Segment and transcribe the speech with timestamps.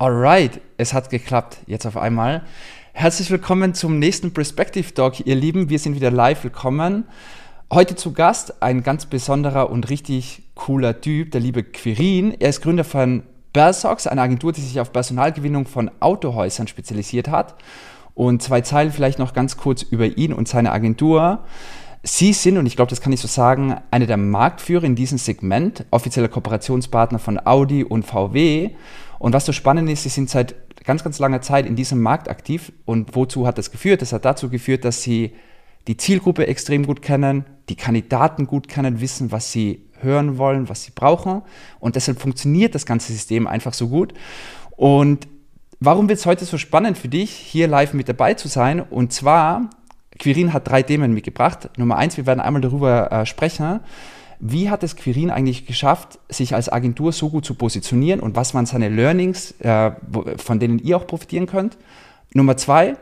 [0.00, 2.40] Alright, es hat geklappt, jetzt auf einmal.
[2.94, 5.68] Herzlich willkommen zum nächsten Perspective Talk, ihr Lieben.
[5.68, 7.04] Wir sind wieder live willkommen.
[7.70, 12.34] Heute zu Gast ein ganz besonderer und richtig cooler Typ, der liebe Quirin.
[12.40, 17.56] Er ist Gründer von Bersox, eine Agentur, die sich auf Personalgewinnung von Autohäusern spezialisiert hat.
[18.14, 21.40] Und zwei Zeilen vielleicht noch ganz kurz über ihn und seine Agentur.
[22.02, 25.18] Sie sind, und ich glaube, das kann ich so sagen, eine der Marktführer in diesem
[25.18, 28.70] Segment, offizieller Kooperationspartner von Audi und VW.
[29.20, 32.30] Und was so spannend ist, sie sind seit ganz, ganz langer Zeit in diesem Markt
[32.30, 32.72] aktiv.
[32.86, 34.00] Und wozu hat das geführt?
[34.00, 35.34] Das hat dazu geführt, dass sie
[35.88, 40.84] die Zielgruppe extrem gut kennen, die Kandidaten gut kennen, wissen, was sie hören wollen, was
[40.84, 41.42] sie brauchen.
[41.80, 44.14] Und deshalb funktioniert das ganze System einfach so gut.
[44.70, 45.28] Und
[45.80, 48.80] warum wird es heute so spannend für dich, hier live mit dabei zu sein?
[48.80, 49.68] Und zwar,
[50.18, 51.68] Quirin hat drei Themen mitgebracht.
[51.76, 53.80] Nummer eins, wir werden einmal darüber äh, sprechen,
[54.40, 58.54] wie hat es Quirin eigentlich geschafft, sich als Agentur so gut zu positionieren und was
[58.54, 59.92] waren seine Learnings, äh,
[60.36, 61.76] von denen ihr auch profitieren könnt?
[62.32, 62.96] Nummer zwei,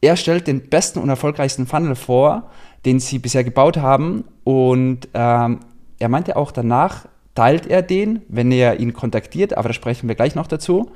[0.00, 2.50] er stellt den besten und erfolgreichsten Funnel vor,
[2.84, 5.60] den sie bisher gebaut haben und ähm,
[5.98, 10.14] er meinte auch danach, teilt er den, wenn er ihn kontaktiert, aber da sprechen wir
[10.14, 10.90] gleich noch dazu.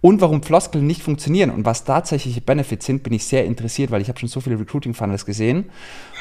[0.00, 4.00] Und warum Floskeln nicht funktionieren und was tatsächliche Benefits sind, bin ich sehr interessiert, weil
[4.00, 5.66] ich habe schon so viele Recruiting-Funnels gesehen.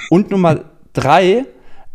[0.09, 0.61] Und Nummer
[0.93, 1.45] drei,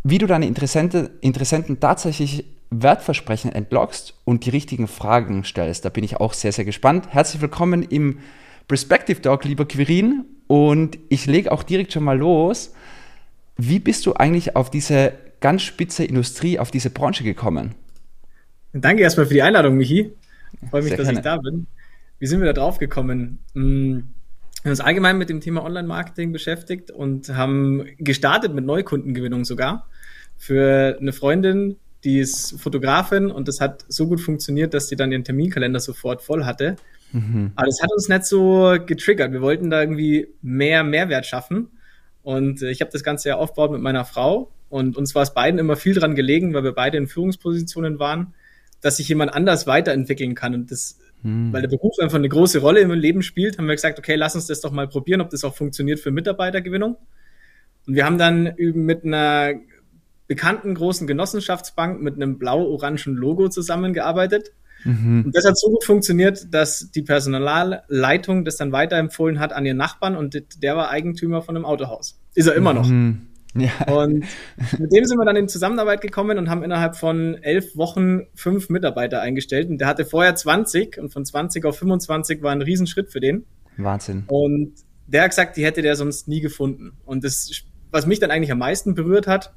[0.03, 5.85] wie du deine Interessenten, Interessenten tatsächlich Wertversprechen entlockst und die richtigen Fragen stellst.
[5.85, 7.07] Da bin ich auch sehr, sehr gespannt.
[7.09, 8.19] Herzlich willkommen im
[8.67, 10.25] Perspective Talk, lieber Quirin.
[10.47, 12.73] Und ich lege auch direkt schon mal los.
[13.55, 17.75] Wie bist du eigentlich auf diese ganz spitze Industrie, auf diese Branche gekommen?
[18.73, 20.11] Danke erstmal für die Einladung, Michi.
[20.61, 21.19] Ich freue mich, sehr dass gerne.
[21.19, 21.67] ich da bin.
[22.19, 23.39] Wie sind wir da drauf gekommen?
[23.53, 24.07] Hm,
[24.63, 29.87] wir haben uns allgemein mit dem Thema Online-Marketing beschäftigt und haben gestartet mit Neukundengewinnung sogar
[30.43, 35.11] für eine Freundin, die ist Fotografin und das hat so gut funktioniert, dass sie dann
[35.11, 36.75] ihren Terminkalender sofort voll hatte.
[37.13, 37.53] Mhm.
[37.55, 39.31] Aber das hat uns nicht so getriggert.
[39.31, 41.69] Wir wollten da irgendwie mehr Mehrwert schaffen.
[42.23, 44.51] Und ich habe das Ganze ja aufgebaut mit meiner Frau.
[44.67, 48.33] Und uns war es beiden immer viel dran gelegen, weil wir beide in Führungspositionen waren,
[48.81, 50.53] dass sich jemand anders weiterentwickeln kann.
[50.55, 51.53] Und das hm.
[51.53, 54.35] Weil der Beruf einfach eine große Rolle im Leben spielt, haben wir gesagt, okay, lass
[54.35, 56.97] uns das doch mal probieren, ob das auch funktioniert für Mitarbeitergewinnung.
[57.87, 59.53] Und wir haben dann mit einer
[60.27, 64.51] bekannten großen Genossenschaftsbank mit einem blau-orangen Logo zusammengearbeitet.
[64.85, 65.25] Mhm.
[65.25, 69.77] Und das hat so gut funktioniert, dass die Personalleitung das dann weiterempfohlen hat an ihren
[69.77, 72.19] Nachbarn und der war Eigentümer von einem Autohaus.
[72.35, 72.87] Ist er immer noch.
[72.87, 73.27] Mhm.
[73.55, 73.93] Ja.
[73.93, 74.25] Und
[74.79, 78.69] mit dem sind wir dann in Zusammenarbeit gekommen und haben innerhalb von elf Wochen fünf
[78.69, 79.69] Mitarbeiter eingestellt.
[79.69, 83.45] Und der hatte vorher 20 und von 20 auf 25 war ein Riesenschritt für den.
[83.77, 84.23] Wahnsinn.
[84.27, 84.73] Und
[85.07, 86.93] der hat gesagt, die hätte der sonst nie gefunden.
[87.05, 89.53] Und das, was mich dann eigentlich am meisten berührt hat,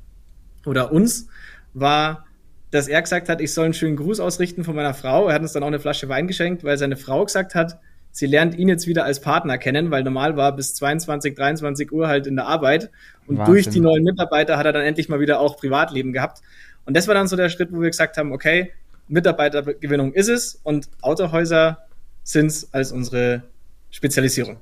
[0.67, 1.29] oder uns,
[1.75, 2.27] war,
[2.71, 5.29] dass er gesagt hat, ich soll einen schönen Gruß ausrichten von meiner Frau.
[5.29, 7.79] Er hat uns dann auch eine Flasche Wein geschenkt, weil seine Frau gesagt hat,
[8.11, 12.09] sie lernt ihn jetzt wieder als Partner kennen, weil normal war bis 22, 23 Uhr
[12.09, 12.91] halt in der Arbeit.
[13.27, 13.55] Und Wahnsinn.
[13.55, 16.41] durch die neuen Mitarbeiter hat er dann endlich mal wieder auch Privatleben gehabt.
[16.87, 18.73] Und das war dann so der Schritt, wo wir gesagt haben, okay,
[19.09, 21.79] Mitarbeitergewinnung ist es und Autohäuser
[22.23, 23.43] sind es als unsere
[23.91, 24.57] Spezialisierung.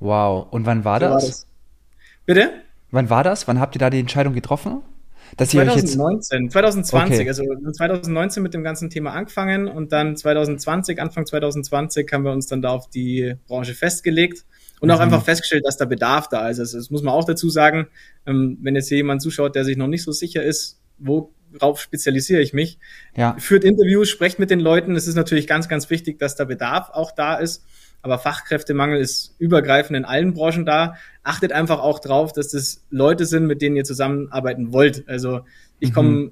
[0.00, 0.48] Wow.
[0.50, 1.12] Und wann war, so das?
[1.12, 1.46] war das?
[2.26, 2.50] Bitte?
[2.90, 3.46] Wann war das?
[3.46, 4.82] Wann habt ihr da die Entscheidung getroffen?
[5.36, 7.28] Dass 2019, 2020, okay.
[7.28, 12.46] also 2019 mit dem ganzen Thema angefangen und dann 2020, Anfang 2020 haben wir uns
[12.46, 14.44] dann da auf die Branche festgelegt
[14.80, 15.02] und auch mhm.
[15.02, 16.60] einfach festgestellt, dass da Bedarf da ist.
[16.60, 17.88] Also das muss man auch dazu sagen,
[18.26, 22.40] ähm, wenn jetzt hier jemand zuschaut, der sich noch nicht so sicher ist, worauf spezialisiere
[22.40, 22.78] ich mich,
[23.16, 23.36] ja.
[23.38, 24.94] führt Interviews, sprecht mit den Leuten.
[24.94, 27.64] Es ist natürlich ganz, ganz wichtig, dass da Bedarf auch da ist
[28.04, 30.96] aber Fachkräftemangel ist übergreifend in allen Branchen da.
[31.22, 35.08] Achtet einfach auch drauf, dass das Leute sind, mit denen ihr zusammenarbeiten wollt.
[35.08, 35.40] Also
[35.80, 35.94] ich mhm.
[35.94, 36.30] komme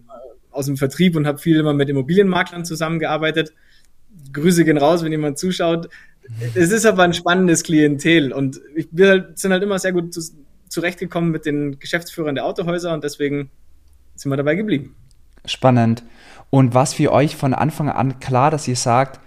[0.51, 3.55] aus dem Vertrieb und habe viel immer mit Immobilienmaklern zusammengearbeitet.
[4.35, 5.89] Grüße gehen raus, wenn jemand zuschaut.
[6.55, 10.15] Es ist aber ein spannendes Klientel und wir sind halt immer sehr gut
[10.69, 13.51] zurechtgekommen mit den Geschäftsführern der Autohäuser und deswegen
[14.15, 14.95] sind wir dabei geblieben.
[15.47, 16.05] Spannend.
[16.51, 19.21] Und was für euch von Anfang an klar, dass ihr sagt,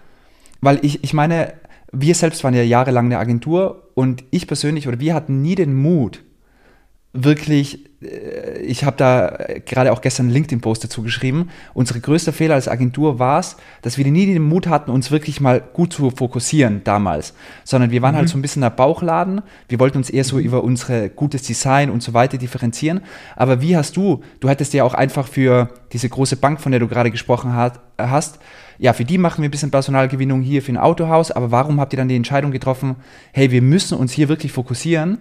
[0.61, 1.53] weil ich, ich meine,
[1.97, 5.73] wir selbst waren ja jahrelang eine Agentur und ich persönlich oder wir hatten nie den
[5.73, 6.23] Mut,
[7.15, 12.55] wirklich, äh, ich habe da gerade auch gestern einen LinkedIn-Post dazu geschrieben, unsere größte Fehler
[12.55, 16.11] als Agentur war es, dass wir nie den Mut hatten, uns wirklich mal gut zu
[16.11, 17.33] fokussieren damals,
[17.63, 18.19] sondern wir waren halt mhm.
[18.25, 21.89] halt so ein bisschen der Bauchladen, wir wollten uns eher so über unsere gutes Design
[21.89, 23.01] und so weiter differenzieren,
[23.35, 26.79] aber wie hast du, du hättest ja auch einfach für diese große Bank, von der
[26.79, 28.39] du gerade gesprochen hast,
[28.77, 31.93] ja, für die machen wir ein bisschen Personalgewinnung hier für ein Autohaus, aber warum habt
[31.93, 32.97] ihr dann die Entscheidung getroffen,
[33.31, 35.19] hey, wir müssen uns hier wirklich fokussieren?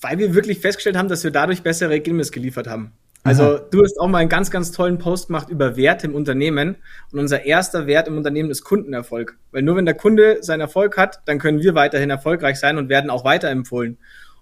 [0.00, 2.92] Weil wir wirklich festgestellt haben, dass wir dadurch bessere Ergebnisse geliefert haben.
[3.24, 3.66] Also Aha.
[3.70, 6.76] du hast auch mal einen ganz, ganz tollen Post gemacht über Werte im Unternehmen.
[7.12, 9.36] Und unser erster Wert im Unternehmen ist Kundenerfolg.
[9.50, 12.88] Weil nur wenn der Kunde seinen Erfolg hat, dann können wir weiterhin erfolgreich sein und
[12.88, 13.98] werden auch weiterempfohlen.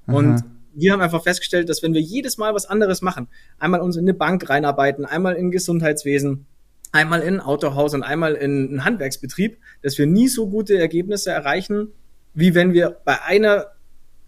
[0.06, 0.16] Aha.
[0.16, 0.44] Und
[0.74, 3.28] wir haben einfach festgestellt, dass wenn wir jedes Mal was anderes machen,
[3.58, 6.46] einmal uns in eine Bank reinarbeiten, einmal in Gesundheitswesen,
[6.92, 11.30] einmal in ein Autohaus und einmal in einen Handwerksbetrieb, dass wir nie so gute Ergebnisse
[11.30, 11.88] erreichen,
[12.34, 13.66] wie wenn wir bei einer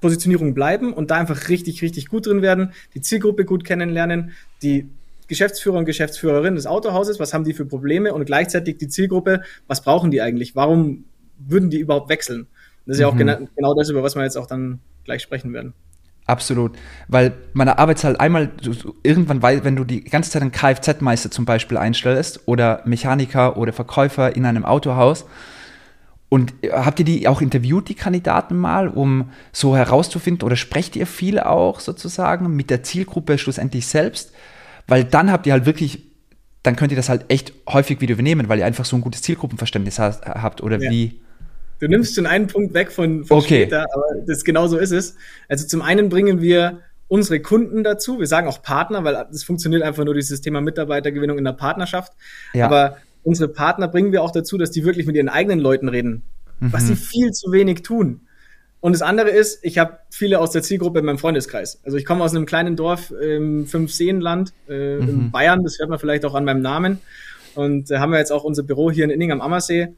[0.01, 4.89] Positionierung bleiben und da einfach richtig, richtig gut drin werden, die Zielgruppe gut kennenlernen, die
[5.27, 9.83] Geschäftsführer und Geschäftsführerin des Autohauses, was haben die für Probleme und gleichzeitig die Zielgruppe, was
[9.83, 10.57] brauchen die eigentlich?
[10.57, 11.05] Warum
[11.39, 12.47] würden die überhaupt wechseln?
[12.87, 13.03] Das ist mhm.
[13.03, 15.75] ja auch genau, genau das, über was wir jetzt auch dann gleich sprechen werden.
[16.29, 16.73] Absolut.
[17.09, 18.51] Weil meine Arbeit halt einmal
[19.03, 23.73] irgendwann, weil, wenn du die ganze Zeit einen Kfz-Meister zum Beispiel einstellst oder Mechaniker oder
[23.73, 25.25] Verkäufer in einem Autohaus,
[26.29, 30.97] und äh, habt ihr die auch interviewt, die Kandidaten mal, um so herauszufinden, oder sprecht
[30.97, 34.33] ihr viel auch sozusagen mit der Zielgruppe schlussendlich selbst?
[34.87, 36.05] Weil dann habt ihr halt wirklich,
[36.63, 39.23] dann könnt ihr das halt echt häufig wieder übernehmen, weil ihr einfach so ein gutes
[39.23, 40.91] Zielgruppenverständnis habt, oder ja.
[40.91, 41.21] wie?
[41.81, 43.63] Du nimmst schon einen Punkt weg von, von okay.
[43.63, 45.15] später, aber das genau so ist es.
[45.49, 48.19] Also zum einen bringen wir unsere Kunden dazu.
[48.19, 52.13] Wir sagen auch Partner, weil es funktioniert einfach nur dieses Thema Mitarbeitergewinnung in der Partnerschaft.
[52.53, 52.67] Ja.
[52.67, 56.23] Aber unsere Partner bringen wir auch dazu, dass die wirklich mit ihren eigenen Leuten reden,
[56.61, 56.73] mhm.
[56.73, 58.23] was sie viel zu wenig tun.
[58.81, 61.81] Und das andere ist, ich habe viele aus der Zielgruppe in meinem Freundeskreis.
[61.85, 65.09] Also ich komme aus einem kleinen Dorf im Fünfseenland äh, mhm.
[65.09, 67.01] in Bayern, das hört man vielleicht auch an meinem Namen.
[67.55, 69.89] Und da haben wir jetzt auch unser Büro hier in Inning am Ammersee.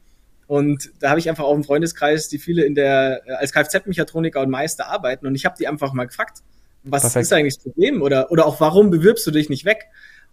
[0.47, 4.41] Und da habe ich einfach auch einen Freundeskreis, die viele in der äh, als Kfz-Mechatroniker
[4.41, 5.27] und Meister arbeiten.
[5.27, 6.39] Und ich habe die einfach mal gefragt,
[6.83, 7.23] was Perfekt.
[7.23, 8.01] ist eigentlich das Problem?
[8.01, 9.85] Oder, oder auch warum bewirbst du dich nicht weg?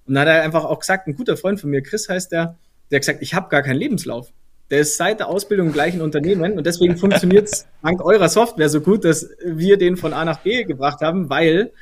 [0.06, 2.56] Und dann hat er einfach auch gesagt, ein guter Freund von mir, Chris heißt der,
[2.90, 4.28] der hat gesagt, ich habe gar keinen Lebenslauf.
[4.70, 8.68] Der ist seit der Ausbildung im gleichen Unternehmen und deswegen funktioniert es dank eurer Software
[8.68, 11.72] so gut, dass wir den von A nach B gebracht haben, weil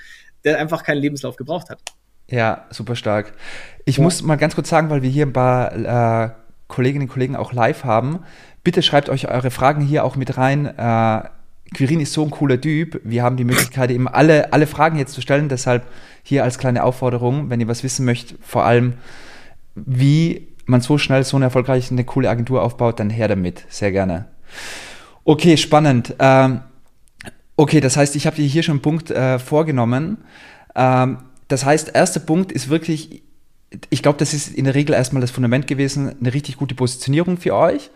[0.44, 1.80] der einfach keinen Lebenslauf gebraucht hat.
[2.30, 3.32] Ja, super stark.
[3.84, 4.02] Ich ja.
[4.02, 6.30] muss mal ganz kurz sagen, weil wir hier ein paar äh,
[6.68, 8.20] Kolleginnen und Kollegen auch live haben,
[8.64, 10.66] bitte schreibt euch eure Fragen hier auch mit rein.
[10.66, 11.22] Äh,
[11.74, 13.00] Quirin ist so ein cooler Typ.
[13.04, 15.48] Wir haben die Möglichkeit, eben alle, alle Fragen jetzt zu stellen.
[15.48, 15.86] Deshalb
[16.22, 18.94] hier als kleine Aufforderung, wenn ihr was wissen möchtet, vor allem,
[19.74, 23.64] wie man so schnell so eine erfolgreiche, eine coole Agentur aufbaut, dann her damit.
[23.68, 24.26] Sehr gerne.
[25.24, 26.14] Okay, spannend.
[26.18, 26.60] Ähm,
[27.56, 30.18] okay, das heißt, ich habe dir hier schon einen Punkt äh, vorgenommen.
[30.74, 31.18] Ähm,
[31.48, 33.22] das heißt, erster Punkt ist wirklich,
[33.90, 37.38] ich glaube, das ist in der Regel erstmal das Fundament gewesen, eine richtig gute Positionierung
[37.38, 37.90] für euch.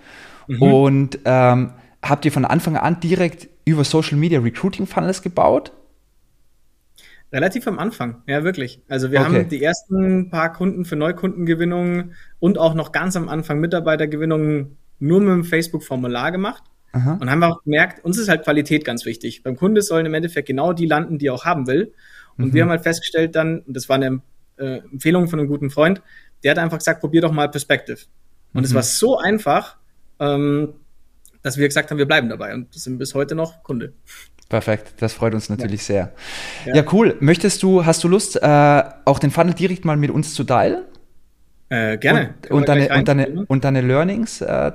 [0.47, 0.63] Mhm.
[0.63, 5.73] Und ähm, habt ihr von Anfang an direkt über Social Media Recruiting Funnels gebaut?
[7.33, 8.83] Relativ am Anfang, ja, wirklich.
[8.89, 9.29] Also wir okay.
[9.29, 15.21] haben die ersten paar Kunden für Neukundengewinnungen und auch noch ganz am Anfang Mitarbeitergewinnungen nur
[15.21, 16.65] mit dem Facebook-Formular gemacht.
[16.93, 17.19] Aha.
[17.21, 19.45] Und haben auch gemerkt, uns ist halt Qualität ganz wichtig.
[19.45, 21.93] Beim Kunde sollen im Endeffekt genau die landen, die er auch haben will.
[22.37, 22.55] Und mhm.
[22.55, 24.23] wir haben halt festgestellt dann, und das war eine
[24.57, 26.03] äh, Empfehlung von einem guten Freund,
[26.43, 27.99] der hat einfach gesagt, probier doch mal Perspective.
[28.53, 28.77] Und es mhm.
[28.77, 29.77] war so einfach,
[30.19, 30.75] ähm,
[31.43, 33.95] dass wir gesagt haben, wir bleiben dabei und sind bis heute noch Kunde.
[34.51, 35.87] Perfekt, das freut uns natürlich ja.
[35.87, 36.13] sehr.
[36.67, 36.75] Ja.
[36.83, 36.85] ja.
[36.93, 37.17] cool.
[37.21, 40.83] Möchtest du, hast du Lust, äh, auch den Funnel direkt mal mit uns zu teilen?
[41.69, 42.35] Äh, gerne.
[42.49, 44.73] Und, und, deine, und, deine, und deine Learnings äh,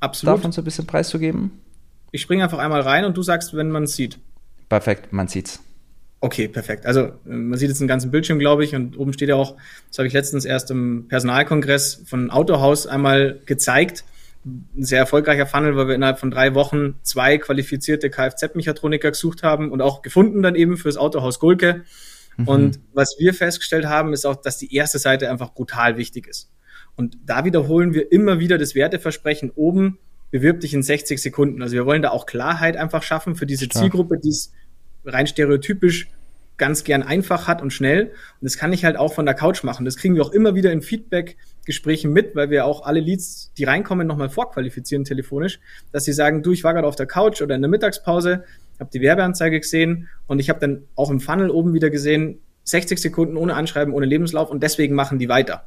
[0.00, 0.38] Absolut.
[0.38, 1.52] davon so ein bisschen preiszugeben?
[2.10, 4.18] Ich springe einfach einmal rein und du sagst, wenn man es sieht.
[4.68, 5.62] Perfekt, man sieht's.
[6.20, 6.84] Okay, perfekt.
[6.84, 9.56] Also man sieht jetzt einen ganzen Bildschirm, glaube ich, und oben steht ja auch,
[9.88, 14.02] das habe ich letztens erst im Personalkongress von Autohaus einmal gezeigt
[14.44, 19.70] ein sehr erfolgreicher Funnel, weil wir innerhalb von drei Wochen zwei qualifizierte Kfz-Mechatroniker gesucht haben
[19.70, 21.84] und auch gefunden dann eben fürs Autohaus Gulke.
[22.36, 22.48] Mhm.
[22.48, 26.50] Und was wir festgestellt haben, ist auch, dass die erste Seite einfach brutal wichtig ist.
[26.96, 29.98] Und da wiederholen wir immer wieder das Werteversprechen oben,
[30.30, 31.62] bewirb dich in 60 Sekunden.
[31.62, 33.82] Also wir wollen da auch Klarheit einfach schaffen für diese Stark.
[33.82, 34.52] Zielgruppe, die es
[35.04, 36.08] rein stereotypisch
[36.58, 38.06] ganz gern einfach hat und schnell.
[38.06, 39.84] Und das kann ich halt auch von der Couch machen.
[39.84, 40.82] Das kriegen wir auch immer wieder in
[41.62, 45.60] Feedback-Gesprächen mit, weil wir auch alle Leads, die reinkommen, nochmal vorqualifizieren telefonisch,
[45.92, 48.44] dass sie sagen, du, ich war gerade auf der Couch oder in der Mittagspause,
[48.78, 53.00] habe die Werbeanzeige gesehen und ich habe dann auch im Funnel oben wieder gesehen, 60
[53.00, 55.64] Sekunden ohne Anschreiben, ohne Lebenslauf und deswegen machen die weiter.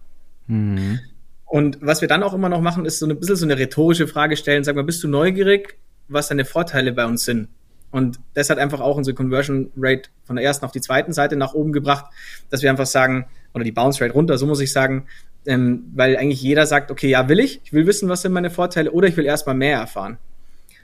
[0.48, 1.00] Mhm.
[1.46, 4.08] Und was wir dann auch immer noch machen, ist so ein bisschen so eine rhetorische
[4.08, 4.64] Frage stellen.
[4.64, 7.48] Sag mal, bist du neugierig, was deine Vorteile bei uns sind?
[7.92, 11.38] Und das hat einfach auch unsere Conversion Rate von der ersten auf die zweiten Seite
[11.38, 12.06] nach oben gebracht,
[12.50, 15.06] dass wir einfach sagen, oder die Bounce Rate runter, so muss ich sagen,
[15.46, 18.50] ähm, weil eigentlich jeder sagt, okay, ja, will ich, ich will wissen, was sind meine
[18.50, 20.18] Vorteile, oder ich will erstmal mehr erfahren.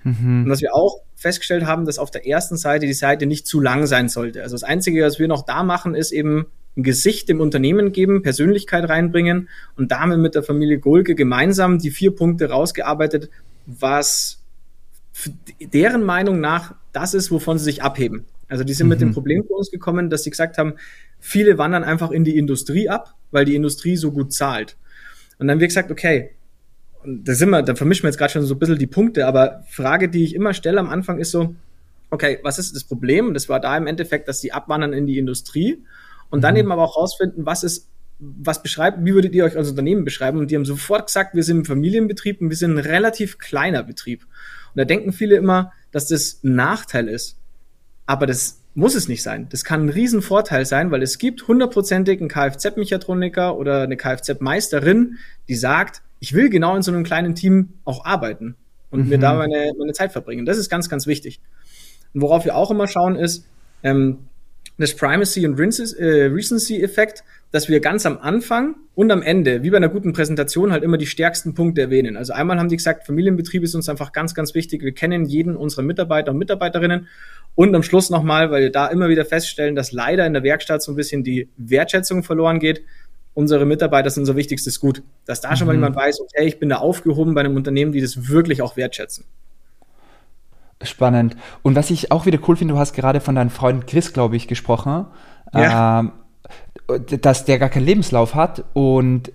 [0.04, 0.44] Mhm.
[0.44, 3.60] Und was wir auch festgestellt haben, dass auf der ersten Seite die Seite nicht zu
[3.60, 4.42] lang sein sollte.
[4.42, 8.22] Also das Einzige, was wir noch da machen, ist eben ein Gesicht dem Unternehmen geben,
[8.22, 9.50] Persönlichkeit reinbringen.
[9.76, 13.30] Und da haben wir mit der Familie Golke gemeinsam die vier Punkte rausgearbeitet,
[13.66, 14.40] was
[15.60, 18.26] deren Meinung nach das ist, wovon sie sich abheben.
[18.48, 18.90] Also die sind mhm.
[18.90, 19.14] mit dem mhm.
[19.14, 20.74] Problem zu uns gekommen, dass sie gesagt haben,
[21.20, 24.78] viele wandern einfach in die Industrie ab, weil die Industrie so gut zahlt.
[25.40, 26.32] Und dann haben wir gesagt, okay,
[27.04, 29.64] da sind wir, da vermischen wir jetzt gerade schon so ein bisschen die Punkte, aber
[29.70, 31.56] Frage, die ich immer stelle am Anfang ist so,
[32.12, 33.28] okay, was ist das Problem?
[33.28, 35.84] Und das war da im Endeffekt, dass sie abwandern in die Industrie
[36.30, 36.60] und dann mhm.
[36.60, 40.38] eben aber auch rausfinden, was ist, was beschreibt, wie würdet ihr euch als Unternehmen beschreiben?
[40.38, 43.84] Und die haben sofort gesagt, wir sind ein Familienbetrieb und wir sind ein relativ kleiner
[43.84, 44.24] Betrieb.
[44.74, 47.38] Und da denken viele immer, dass das ein Nachteil ist.
[48.06, 49.48] Aber das muss es nicht sein.
[49.50, 55.56] Das kann ein Riesenvorteil sein, weil es gibt hundertprozentig einen Kfz-Mechatroniker oder eine Kfz-Meisterin, die
[55.56, 58.56] sagt, ich will genau in so einem kleinen Team auch arbeiten
[58.90, 59.10] und mhm.
[59.10, 60.46] mir da meine, meine Zeit verbringen.
[60.46, 61.42] Das ist ganz, ganz wichtig.
[62.14, 63.46] Und worauf wir auch immer schauen ist,
[63.84, 64.20] ähm,
[64.78, 69.78] das Primacy und äh, Recency-Effekt, dass wir ganz am Anfang und am Ende, wie bei
[69.78, 72.16] einer guten Präsentation, halt immer die stärksten Punkte erwähnen.
[72.16, 74.84] Also einmal haben die gesagt, Familienbetrieb ist uns einfach ganz, ganz wichtig.
[74.84, 77.08] Wir kennen jeden unserer Mitarbeiter und Mitarbeiterinnen.
[77.56, 80.82] Und am Schluss nochmal, weil wir da immer wieder feststellen, dass leider in der Werkstatt
[80.82, 82.84] so ein bisschen die Wertschätzung verloren geht.
[83.34, 85.04] Unsere Mitarbeiter sind unser wichtigstes Gut.
[85.26, 85.80] Dass da schon mal mhm.
[85.80, 89.26] jemand weiß, okay, ich bin da aufgehoben bei einem Unternehmen, die das wirklich auch wertschätzen.
[90.84, 91.36] Spannend.
[91.62, 94.36] Und was ich auch wieder cool finde, du hast gerade von deinem Freund Chris, glaube
[94.36, 95.08] ich, gesprochen,
[95.54, 96.00] ja.
[96.00, 96.12] ähm,
[97.00, 98.64] dass der gar keinen Lebenslauf hat.
[98.74, 99.32] Und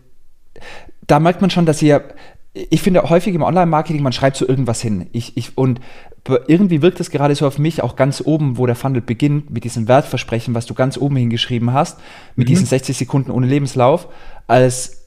[1.07, 2.05] da merkt man schon, dass ihr,
[2.53, 5.09] ich finde häufig im Online-Marketing, man schreibt so irgendwas hin.
[5.13, 5.81] Ich, ich, und
[6.49, 9.65] irgendwie wirkt es gerade so auf mich, auch ganz oben, wo der Funnel beginnt, mit
[9.65, 11.99] diesem Wertversprechen, was du ganz oben hingeschrieben hast,
[12.35, 12.51] mit mhm.
[12.51, 14.09] diesen 60 Sekunden ohne Lebenslauf,
[14.47, 15.07] als,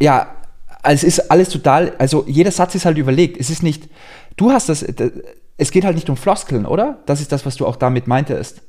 [0.00, 0.34] ja,
[0.82, 3.38] als ist alles total, also jeder Satz ist halt überlegt.
[3.38, 3.88] Es ist nicht,
[4.36, 4.84] du hast das,
[5.56, 6.98] es geht halt nicht um Floskeln, oder?
[7.06, 8.62] Das ist das, was du auch damit meintest.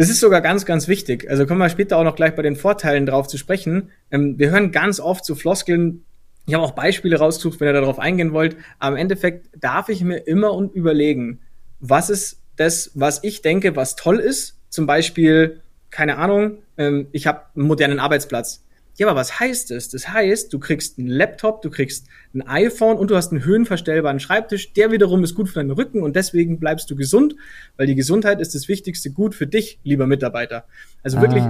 [0.00, 1.28] Das ist sogar ganz, ganz wichtig.
[1.28, 3.90] Also kommen wir später auch noch gleich bei den Vorteilen drauf zu sprechen.
[4.10, 6.06] Ähm, wir hören ganz oft zu Floskeln.
[6.46, 8.56] Ich habe auch Beispiele rausgesucht, wenn ihr darauf eingehen wollt.
[8.78, 11.40] Aber im Endeffekt darf ich mir immer und überlegen,
[11.80, 14.58] was ist das, was ich denke, was toll ist.
[14.70, 18.64] Zum Beispiel, keine Ahnung, ähm, ich habe einen modernen Arbeitsplatz.
[19.00, 19.88] Ja, aber was heißt das?
[19.88, 24.20] Das heißt, du kriegst einen Laptop, du kriegst ein iPhone und du hast einen höhenverstellbaren
[24.20, 24.74] Schreibtisch.
[24.74, 27.34] Der wiederum ist gut für deinen Rücken und deswegen bleibst du gesund,
[27.78, 30.64] weil die Gesundheit ist das wichtigste Gut für dich, lieber Mitarbeiter.
[31.02, 31.22] Also ah.
[31.22, 31.42] wirklich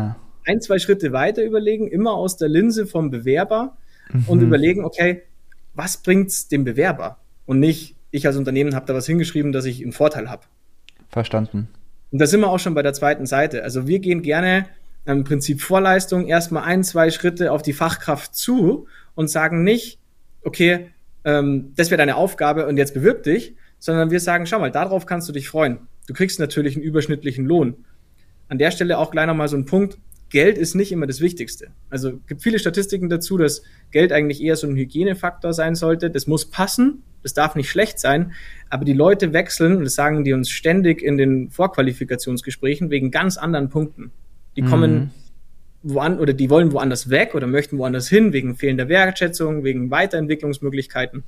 [0.47, 3.77] ein, zwei Schritte weiter überlegen, immer aus der Linse vom Bewerber
[4.13, 4.25] mhm.
[4.29, 5.23] und überlegen, okay,
[5.75, 7.19] was bringt's dem Bewerber?
[7.47, 10.45] Und nicht, ich als Unternehmen habe da was hingeschrieben, dass ich einen Vorteil habe.
[11.09, 11.67] Verstanden.
[12.13, 13.65] Und da sind wir auch schon bei der zweiten Seite.
[13.65, 14.67] Also wir gehen gerne
[15.07, 19.99] im Prinzip Vorleistung erstmal ein, zwei Schritte auf die Fachkraft zu und sagen nicht,
[20.43, 20.91] okay,
[21.25, 25.07] ähm, das wäre deine Aufgabe und jetzt bewirb dich, sondern wir sagen, schau mal, darauf
[25.07, 25.79] kannst du dich freuen.
[26.07, 27.85] Du kriegst natürlich einen überschnittlichen Lohn.
[28.49, 29.99] An der Stelle auch gleich nochmal so ein Punkt.
[30.29, 31.69] Geld ist nicht immer das Wichtigste.
[31.89, 36.11] Also gibt viele Statistiken dazu, dass Geld eigentlich eher so ein Hygienefaktor sein sollte.
[36.11, 38.33] Das muss passen, das darf nicht schlecht sein,
[38.69, 43.39] aber die Leute wechseln, und das sagen die uns ständig in den Vorqualifikationsgesprächen, wegen ganz
[43.39, 44.13] anderen Punkten.
[44.61, 45.11] Die kommen mhm.
[45.83, 51.25] woan oder die wollen woanders weg oder möchten woanders hin wegen fehlender Wertschätzung, wegen Weiterentwicklungsmöglichkeiten,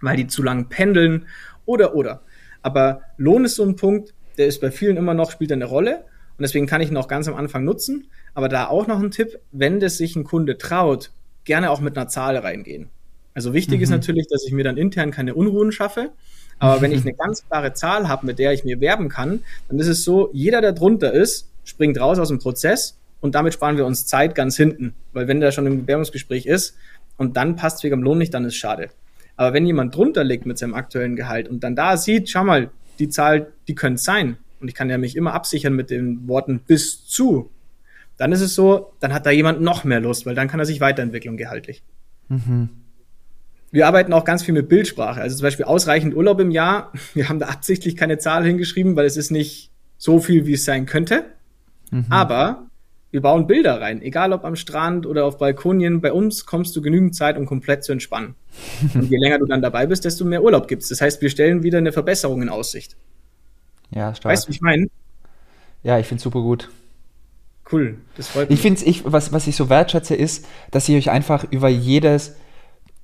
[0.00, 1.26] weil die zu lang pendeln
[1.66, 2.22] oder oder.
[2.62, 6.04] Aber Lohn ist so ein Punkt, der ist bei vielen immer noch, spielt eine Rolle.
[6.36, 8.06] Und deswegen kann ich ihn auch ganz am Anfang nutzen.
[8.32, 11.10] Aber da auch noch ein Tipp, wenn das sich ein Kunde traut,
[11.44, 12.90] gerne auch mit einer Zahl reingehen.
[13.34, 13.82] Also wichtig mhm.
[13.82, 16.12] ist natürlich, dass ich mir dann intern keine Unruhen schaffe.
[16.58, 19.78] Aber wenn ich eine ganz klare Zahl habe, mit der ich mir werben kann, dann
[19.78, 23.76] ist es so, jeder, der drunter ist, springt raus aus dem Prozess und damit sparen
[23.76, 24.94] wir uns Zeit ganz hinten.
[25.12, 26.76] Weil wenn der schon im Bewerbungsgespräch ist
[27.16, 28.90] und dann passt wegen dem Lohn nicht, dann ist schade.
[29.36, 32.70] Aber wenn jemand drunter liegt mit seinem aktuellen Gehalt und dann da sieht, schau mal,
[32.98, 36.58] die Zahl, die könnte sein, und ich kann ja mich immer absichern mit den Worten
[36.58, 37.50] bis zu,
[38.16, 40.66] dann ist es so, dann hat da jemand noch mehr Lust, weil dann kann er
[40.66, 41.82] sich weiterentwickeln gehaltlich.
[42.28, 42.70] Mhm.
[43.70, 45.20] Wir arbeiten auch ganz viel mit Bildsprache.
[45.20, 46.92] Also zum Beispiel ausreichend Urlaub im Jahr.
[47.14, 50.64] Wir haben da absichtlich keine Zahl hingeschrieben, weil es ist nicht so viel, wie es
[50.64, 51.24] sein könnte.
[51.90, 52.06] Mhm.
[52.08, 52.68] Aber
[53.10, 56.02] wir bauen Bilder rein, egal ob am Strand oder auf Balkonien.
[56.02, 58.34] Bei uns kommst du genügend Zeit, um komplett zu entspannen.
[58.94, 60.88] Und je länger du dann dabei bist, desto mehr Urlaub gibt's.
[60.88, 62.96] Das heißt, wir stellen wieder eine Verbesserung in Aussicht.
[63.90, 64.32] Ja, stark.
[64.32, 64.88] Weißt du, ich meine?
[65.82, 66.68] Ja, ich finde super gut.
[67.70, 68.58] Cool, das freut mich.
[68.58, 72.36] Ich finde, ich, was, was ich so wertschätze, ist, dass ihr euch einfach über jedes.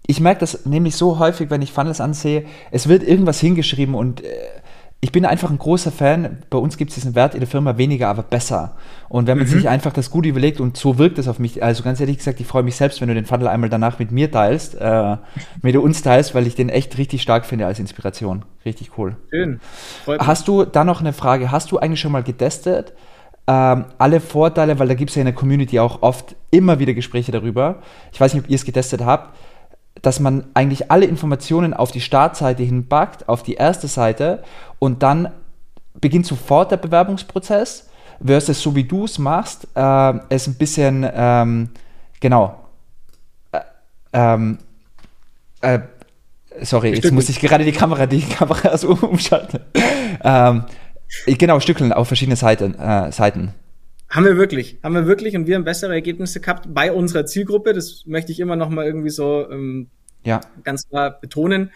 [0.07, 4.23] Ich merke das nämlich so häufig, wenn ich Funnels ansehe, es wird irgendwas hingeschrieben und
[4.23, 4.29] äh,
[5.05, 6.39] ich bin einfach ein großer Fan.
[6.49, 8.77] Bei uns gibt es diesen Wert in der Firma weniger, aber besser.
[9.11, 9.51] Und wenn man mhm.
[9.51, 12.41] sich einfach das gut überlegt und so wirkt es auf mich, also ganz ehrlich gesagt,
[12.41, 15.17] ich freue mich selbst, wenn du den Funnel einmal danach mit mir teilst, äh,
[15.61, 18.47] mit uns teilst, weil ich den echt richtig stark finde als Inspiration.
[18.65, 19.17] Richtig cool.
[19.29, 19.61] Schön.
[20.07, 21.51] Hast du da noch eine Frage?
[21.51, 22.95] Hast du eigentlich schon mal getestet?
[23.47, 26.95] Ähm, alle Vorteile, weil da gibt es ja in der Community auch oft immer wieder
[26.95, 27.83] Gespräche darüber.
[28.11, 29.35] Ich weiß nicht, ob ihr es getestet habt
[30.03, 34.43] dass man eigentlich alle Informationen auf die Startseite hinpackt, auf die erste Seite
[34.79, 35.31] und dann
[36.01, 37.89] beginnt sofort der Bewerbungsprozess
[38.25, 41.71] versus so wie du es machst, äh, es ein bisschen, ähm,
[42.21, 42.59] genau,
[43.53, 43.61] äh,
[44.13, 44.59] ähm,
[45.61, 45.81] äh,
[46.63, 49.61] sorry, jetzt muss ich gerade die Kamera, die Kamera so umschalten.
[50.23, 50.65] ähm,
[51.27, 52.75] genau, Stückeln auf verschiedene Seiten.
[52.75, 53.55] Äh, Seiten.
[54.15, 57.73] Haben wir wirklich, haben wir wirklich und wir haben bessere Ergebnisse gehabt bei unserer Zielgruppe.
[57.73, 59.89] Das möchte ich immer noch mal irgendwie so ähm,
[60.23, 60.41] ja.
[60.63, 61.73] ganz klar betonen,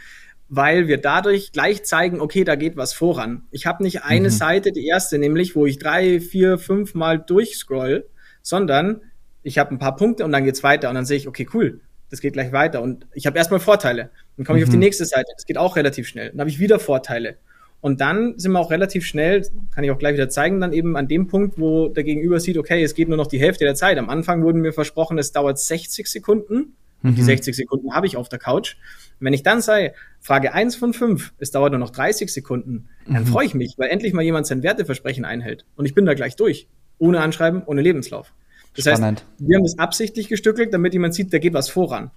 [0.49, 3.43] weil wir dadurch gleich zeigen, okay, da geht was voran.
[3.51, 4.33] Ich habe nicht eine mhm.
[4.33, 8.07] Seite, die erste nämlich, wo ich drei, vier, fünf Mal durchscroll,
[8.41, 9.03] sondern
[9.43, 11.81] ich habe ein paar Punkte und dann geht's weiter und dann sehe ich, okay, cool,
[12.09, 14.11] das geht gleich weiter und ich habe erstmal Vorteile.
[14.37, 14.69] Dann komme ich mhm.
[14.69, 14.85] auf die mhm.
[14.85, 16.31] nächste Seite, das geht auch relativ schnell.
[16.31, 17.39] Dann habe ich wieder Vorteile.
[17.81, 20.97] Und dann sind wir auch relativ schnell, kann ich auch gleich wieder zeigen, dann eben
[20.97, 23.77] an dem Punkt, wo der Gegenüber sieht, okay, es geht nur noch die Hälfte der
[23.77, 23.99] Zeit.
[23.99, 26.75] Am Anfang wurden mir versprochen, es dauert 60 Sekunden.
[27.03, 27.57] Und die 60 mhm.
[27.57, 28.75] Sekunden habe ich auf der Couch.
[29.21, 32.89] Und wenn ich dann sage, Frage 1 von 5, es dauert nur noch 30 Sekunden,
[33.07, 33.27] dann mhm.
[33.27, 35.65] freue ich mich, weil endlich mal jemand sein Werteversprechen einhält.
[35.77, 36.67] Und ich bin da gleich durch.
[36.99, 38.33] Ohne Anschreiben, ohne Lebenslauf.
[38.75, 39.21] Das Spannend.
[39.21, 42.11] heißt, wir haben das absichtlich gestückelt, damit jemand sieht, da geht was voran.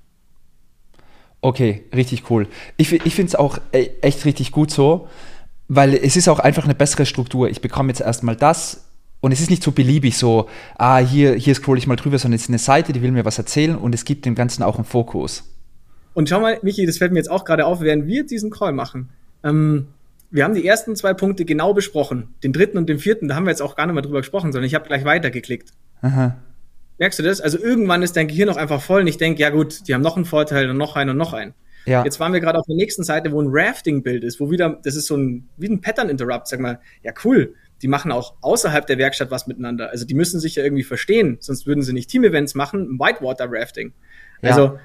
[1.42, 2.48] Okay, richtig cool.
[2.78, 5.08] Ich, ich finde es auch e, echt richtig gut so,
[5.74, 7.50] weil es ist auch einfach eine bessere Struktur.
[7.50, 8.84] Ich bekomme jetzt erstmal das
[9.22, 12.36] und es ist nicht so beliebig so, ah, hier, hier scroll ich mal drüber, sondern
[12.36, 14.76] es ist eine Seite, die will mir was erzählen und es gibt dem Ganzen auch
[14.76, 15.50] einen Fokus.
[16.14, 18.74] Und schau mal, Michi, das fällt mir jetzt auch gerade auf, während wir diesen Call
[18.74, 19.12] machen.
[19.46, 19.88] Ähm,
[20.30, 22.34] wir haben die ersten zwei Punkte genau besprochen.
[22.44, 24.52] Den dritten und den vierten, da haben wir jetzt auch gar nicht mehr drüber gesprochen,
[24.52, 25.72] sondern ich habe gleich weitergeklickt.
[26.02, 26.36] Aha.
[26.98, 27.40] Merkst du das?
[27.40, 30.02] Also irgendwann ist dein Gehirn auch einfach voll und ich denke, ja gut, die haben
[30.02, 31.54] noch einen Vorteil und noch einen und noch einen.
[31.86, 32.04] Ja.
[32.04, 34.96] Jetzt waren wir gerade auf der nächsten Seite, wo ein Rafting-Bild ist, wo wieder, das
[34.96, 38.98] ist so ein, wie ein Pattern-Interrupt, sag mal, ja cool, die machen auch außerhalb der
[38.98, 39.90] Werkstatt was miteinander.
[39.90, 43.94] Also die müssen sich ja irgendwie verstehen, sonst würden sie nicht Team-Events machen, Whitewater-Rafting.
[44.42, 44.80] Also, ja.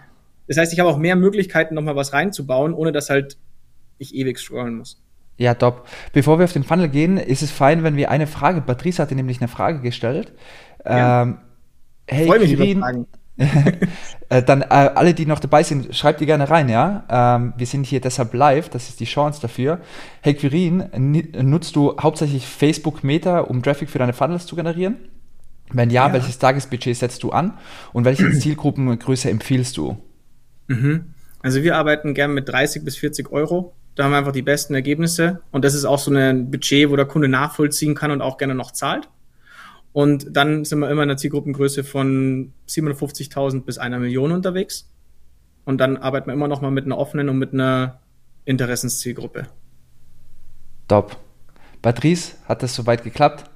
[0.48, 3.36] das heißt, ich habe auch mehr Möglichkeiten, nochmal was reinzubauen, ohne dass halt
[3.98, 5.02] ich ewig scrollen muss.
[5.38, 5.86] Ja, top.
[6.12, 9.14] Bevor wir auf den Funnel gehen, ist es fein, wenn wir eine Frage, Patrice hatte
[9.14, 10.32] nämlich eine Frage gestellt.
[10.84, 11.22] Ja.
[11.22, 11.38] Ähm,
[12.06, 13.04] hey, Freu mich Quirin, äh,
[14.28, 17.04] dann äh, alle, die noch dabei sind, schreibt die gerne rein, ja.
[17.08, 19.80] Ähm, wir sind hier deshalb live, das ist die Chance dafür.
[20.22, 20.84] Hey Quirin,
[21.42, 24.96] nutzt du hauptsächlich Facebook Meta, um Traffic für deine Funnels zu generieren?
[25.70, 26.12] Wenn ja, ja.
[26.12, 27.58] welches Tagesbudget setzt du an
[27.92, 29.98] und welche Zielgruppengröße empfiehlst du?
[30.68, 31.14] Mhm.
[31.42, 33.74] Also wir arbeiten gern mit 30 bis 40 Euro.
[33.94, 36.96] Da haben wir einfach die besten Ergebnisse und das ist auch so ein Budget, wo
[36.96, 39.08] der Kunde nachvollziehen kann und auch gerne noch zahlt.
[39.96, 44.90] Und dann sind wir immer in einer Zielgruppengröße von 750.000 bis einer Million unterwegs.
[45.64, 47.98] Und dann arbeiten wir immer noch mal mit einer offenen und mit einer
[48.44, 49.46] Interessenszielgruppe.
[50.86, 51.16] Top.
[51.80, 53.48] Patrice, hat das soweit geklappt?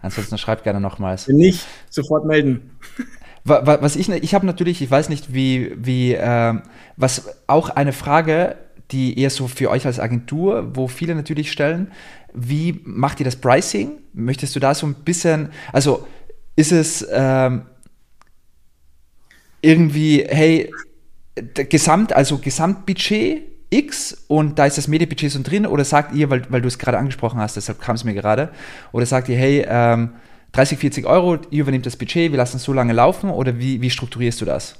[0.00, 1.26] Ansonsten schreibt gerne nochmals.
[1.26, 2.70] Wenn nicht, sofort melden.
[3.44, 6.54] Was ich, ich habe natürlich, ich weiß nicht, wie, wie, äh,
[6.96, 8.56] was auch eine Frage,
[8.90, 11.90] die eher so für euch als Agentur, wo viele natürlich stellen,
[12.34, 13.92] wie macht ihr das Pricing?
[14.12, 16.06] Möchtest du da so ein bisschen, also
[16.56, 17.62] ist es ähm,
[19.62, 20.70] irgendwie, hey,
[21.54, 26.46] Gesamt, also Gesamtbudget X und da ist das Medienbudget so drin oder sagt ihr, weil,
[26.50, 28.50] weil du es gerade angesprochen hast, deshalb kam es mir gerade,
[28.92, 30.10] oder sagt ihr, hey, ähm,
[30.52, 33.80] 30, 40 Euro, ihr übernimmt das Budget, wir lassen es so lange laufen oder wie,
[33.80, 34.76] wie strukturierst du das?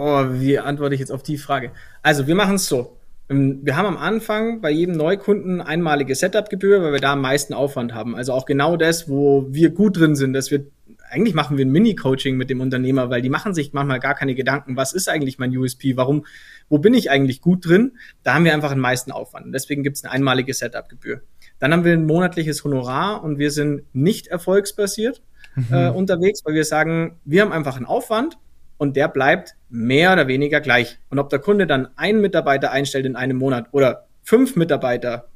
[0.00, 1.72] Oh, wie antworte ich jetzt auf die Frage?
[2.02, 2.98] Also, wir machen es so.
[3.28, 7.52] Ähm, wir haben am Anfang bei jedem Neukunden einmalige Setup-Gebühr, weil wir da am meisten
[7.52, 8.14] Aufwand haben.
[8.14, 10.66] Also auch genau das, wo wir gut drin sind, dass wir
[11.10, 14.36] eigentlich machen wir ein Mini-Coaching mit dem Unternehmer, weil die machen sich manchmal gar keine
[14.36, 16.26] Gedanken, was ist eigentlich mein USP, warum,
[16.68, 17.98] wo bin ich eigentlich gut drin?
[18.22, 19.46] Da haben wir einfach den meisten Aufwand.
[19.46, 21.22] Und deswegen gibt es eine einmalige Setup-Gebühr.
[21.58, 25.22] Dann haben wir ein monatliches Honorar und wir sind nicht erfolgsbasiert
[25.56, 25.66] mhm.
[25.72, 28.38] äh, unterwegs, weil wir sagen, wir haben einfach einen Aufwand
[28.78, 30.98] und der bleibt mehr oder weniger gleich.
[31.10, 35.28] Und ob der Kunde dann einen Mitarbeiter einstellt in einem Monat oder fünf Mitarbeiter,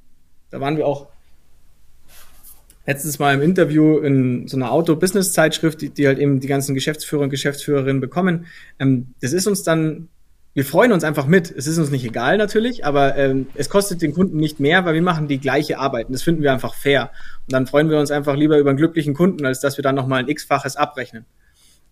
[0.50, 1.08] da waren wir auch
[2.86, 7.22] letztens mal im Interview in so einer Auto-Business-Zeitschrift, die, die, halt eben die ganzen Geschäftsführer
[7.22, 8.46] und Geschäftsführerinnen bekommen.
[8.78, 10.08] Ähm, das ist uns dann,
[10.54, 11.50] wir freuen uns einfach mit.
[11.50, 14.94] Es ist uns nicht egal natürlich, aber ähm, es kostet den Kunden nicht mehr, weil
[14.94, 16.06] wir machen die gleiche Arbeit.
[16.06, 17.10] Und das finden wir einfach fair.
[17.46, 19.94] Und dann freuen wir uns einfach lieber über einen glücklichen Kunden, als dass wir dann
[19.94, 21.24] nochmal ein x-faches abrechnen.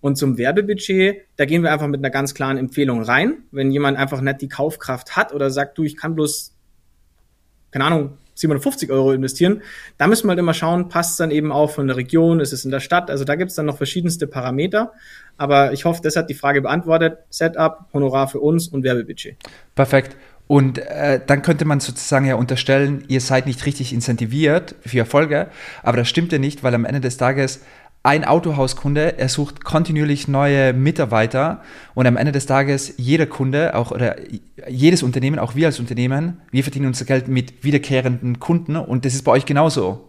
[0.00, 3.44] Und zum Werbebudget, da gehen wir einfach mit einer ganz klaren Empfehlung rein.
[3.50, 6.54] Wenn jemand einfach nicht die Kaufkraft hat oder sagt, du, ich kann bloß,
[7.70, 9.62] keine Ahnung, 750 Euro investieren,
[9.98, 12.52] da müssen wir halt immer schauen, passt es dann eben auch von der Region, ist
[12.52, 14.92] es in der Stadt, also da gibt es dann noch verschiedenste Parameter.
[15.36, 17.18] Aber ich hoffe, das hat die Frage beantwortet.
[17.28, 19.36] Setup, Honorar für uns und Werbebudget.
[19.74, 20.16] Perfekt.
[20.50, 25.46] Und äh, dann könnte man sozusagen ja unterstellen, ihr seid nicht richtig incentiviert für Erfolge,
[25.84, 27.60] aber das stimmt ja nicht, weil am Ende des Tages
[28.02, 31.62] ein Autohauskunde, er sucht kontinuierlich neue Mitarbeiter
[31.94, 34.16] und am Ende des Tages jeder Kunde, auch oder
[34.68, 39.14] jedes Unternehmen, auch wir als Unternehmen, wir verdienen unser Geld mit wiederkehrenden Kunden und das
[39.14, 40.08] ist bei euch genauso.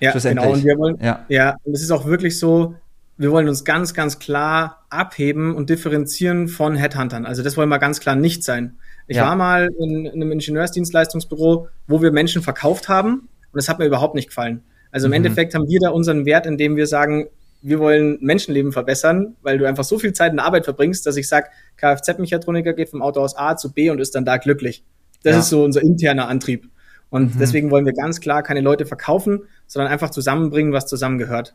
[0.00, 0.52] Ja, genau.
[0.52, 1.24] Und wir wollen, ja.
[1.28, 2.76] ja, und es ist auch wirklich so,
[3.18, 7.26] wir wollen uns ganz, ganz klar abheben und differenzieren von Headhuntern.
[7.26, 8.76] Also das wollen wir ganz klar nicht sein.
[9.08, 9.26] Ich ja.
[9.26, 13.86] war mal in, in, einem Ingenieursdienstleistungsbüro, wo wir Menschen verkauft haben und das hat mir
[13.86, 14.62] überhaupt nicht gefallen.
[14.90, 15.16] Also im mhm.
[15.16, 17.28] Endeffekt haben wir da unseren Wert, indem wir sagen,
[17.60, 21.16] wir wollen Menschenleben verbessern, weil du einfach so viel Zeit in der Arbeit verbringst, dass
[21.16, 24.84] ich sage, Kfz-Mechatroniker geht vom Auto aus A zu B und ist dann da glücklich.
[25.22, 25.40] Das ja.
[25.40, 26.68] ist so unser interner Antrieb.
[27.10, 27.38] Und mhm.
[27.38, 31.54] deswegen wollen wir ganz klar keine Leute verkaufen, sondern einfach zusammenbringen, was zusammengehört.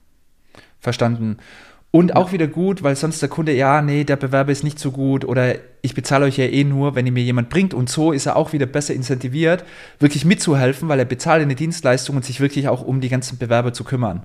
[0.80, 1.38] Verstanden.
[1.96, 4.90] Und auch wieder gut, weil sonst der Kunde, ja, nee, der Bewerber ist nicht so
[4.90, 7.76] gut oder ich bezahle euch ja eh nur, wenn ihr mir jemand bringt.
[7.76, 9.64] Und so ist er auch wieder besser incentiviert,
[10.00, 13.74] wirklich mitzuhelfen, weil er bezahlt eine Dienstleistung und sich wirklich auch um die ganzen Bewerber
[13.74, 14.24] zu kümmern.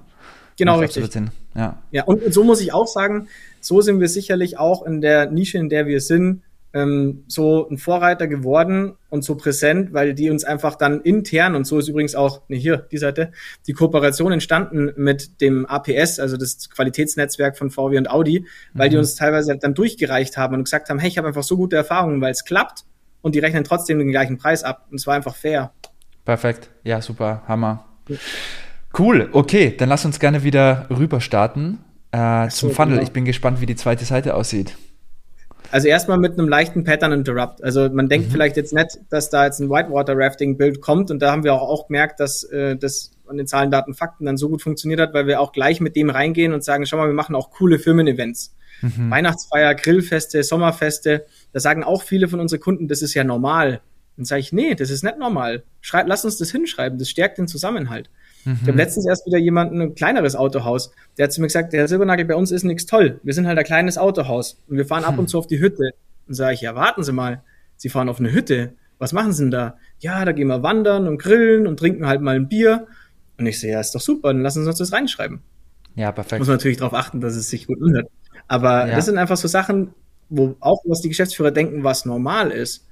[0.56, 1.14] Genau, richtig.
[1.54, 1.76] Ja.
[1.90, 3.28] ja, und so muss ich auch sagen,
[3.60, 6.40] so sind wir sicherlich auch in der Nische, in der wir sind,
[6.78, 11.66] ähm, so ein Vorreiter geworden und so präsent, weil die uns einfach dann intern, und
[11.66, 13.32] so ist übrigens auch, ne, hier, die Seite,
[13.66, 18.92] die Kooperation entstanden mit dem APS, also das Qualitätsnetzwerk von VW und Audi, weil mhm.
[18.92, 21.76] die uns teilweise dann durchgereicht haben und gesagt haben, hey, ich habe einfach so gute
[21.76, 22.84] Erfahrungen, weil es klappt
[23.20, 24.86] und die rechnen trotzdem den gleichen Preis ab.
[24.90, 25.72] Und es war einfach fair.
[26.24, 26.70] Perfekt.
[26.84, 27.42] Ja, super.
[27.48, 27.84] Hammer.
[28.96, 29.28] Cool.
[29.32, 31.78] Okay, dann lass uns gerne wieder rüber starten
[32.12, 32.96] äh, zum Funnel.
[32.96, 33.06] Genau.
[33.06, 34.76] Ich bin gespannt, wie die zweite Seite aussieht.
[35.70, 37.62] Also erstmal mit einem leichten Pattern Interrupt.
[37.62, 38.32] Also man denkt mhm.
[38.32, 41.54] vielleicht jetzt nicht, dass da jetzt ein Whitewater Rafting Bild kommt und da haben wir
[41.54, 45.00] auch, auch gemerkt, dass äh, das an den Zahlen, Daten, Fakten dann so gut funktioniert
[45.00, 47.50] hat, weil wir auch gleich mit dem reingehen und sagen, schau mal, wir machen auch
[47.50, 48.54] coole Firmen-Events.
[48.80, 49.10] Mhm.
[49.10, 51.26] Weihnachtsfeier, Grillfeste, Sommerfeste.
[51.52, 53.82] Da sagen auch viele von unseren Kunden, das ist ja normal.
[54.16, 55.62] Dann sage ich, nee, das ist nicht normal.
[55.80, 58.10] Schreib, lass uns das hinschreiben, das stärkt den Zusammenhalt.
[58.48, 58.58] Mhm.
[58.62, 61.86] Ich habe letztens erst wieder jemanden, ein kleineres Autohaus, der hat zu mir gesagt, der
[61.86, 63.20] Silbernagel bei uns ist nichts toll.
[63.22, 65.28] Wir sind halt ein kleines Autohaus und wir fahren ab und hm.
[65.28, 65.90] zu auf die Hütte.
[66.26, 67.42] Und sage ich, ja, warten Sie mal,
[67.76, 68.72] Sie fahren auf eine Hütte.
[68.98, 69.76] Was machen Sie denn da?
[69.98, 72.86] Ja, da gehen wir wandern und grillen und trinken halt mal ein Bier.
[73.38, 75.40] Und ich sehe, ja, ist doch super, dann lassen Sie uns das reinschreiben.
[75.94, 76.40] Ja, perfekt.
[76.40, 78.08] Muss man natürlich darauf achten, dass es sich gut anhört.
[78.46, 78.96] Aber ja.
[78.96, 79.94] das sind einfach so Sachen,
[80.28, 82.87] wo auch was die Geschäftsführer denken, was normal ist.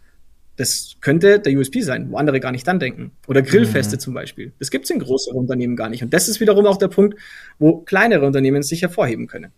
[0.56, 3.12] Das könnte der USP sein, wo andere gar nicht dann denken.
[3.26, 4.00] Oder Grillfeste mhm.
[4.00, 4.52] zum Beispiel.
[4.58, 6.02] Das gibt es in größeren Unternehmen gar nicht.
[6.02, 7.18] Und das ist wiederum auch der Punkt,
[7.58, 9.52] wo kleinere Unternehmen sich hervorheben können.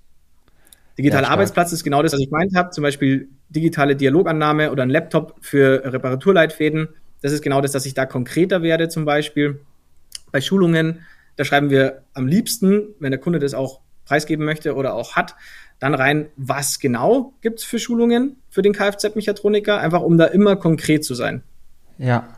[0.98, 2.70] Digitaler ja, Arbeitsplatz ist genau das, was ich gemeint habe.
[2.70, 6.88] Zum Beispiel digitale Dialogannahme oder ein Laptop für Reparaturleitfäden.
[7.22, 9.61] Das ist genau das, dass ich da konkreter werde zum Beispiel.
[10.32, 11.00] Bei Schulungen,
[11.37, 15.37] da schreiben wir am liebsten, wenn der Kunde das auch preisgeben möchte oder auch hat,
[15.78, 20.56] dann rein, was genau gibt es für Schulungen für den Kfz-Mechatroniker, einfach um da immer
[20.56, 21.42] konkret zu sein.
[21.98, 22.28] Ja.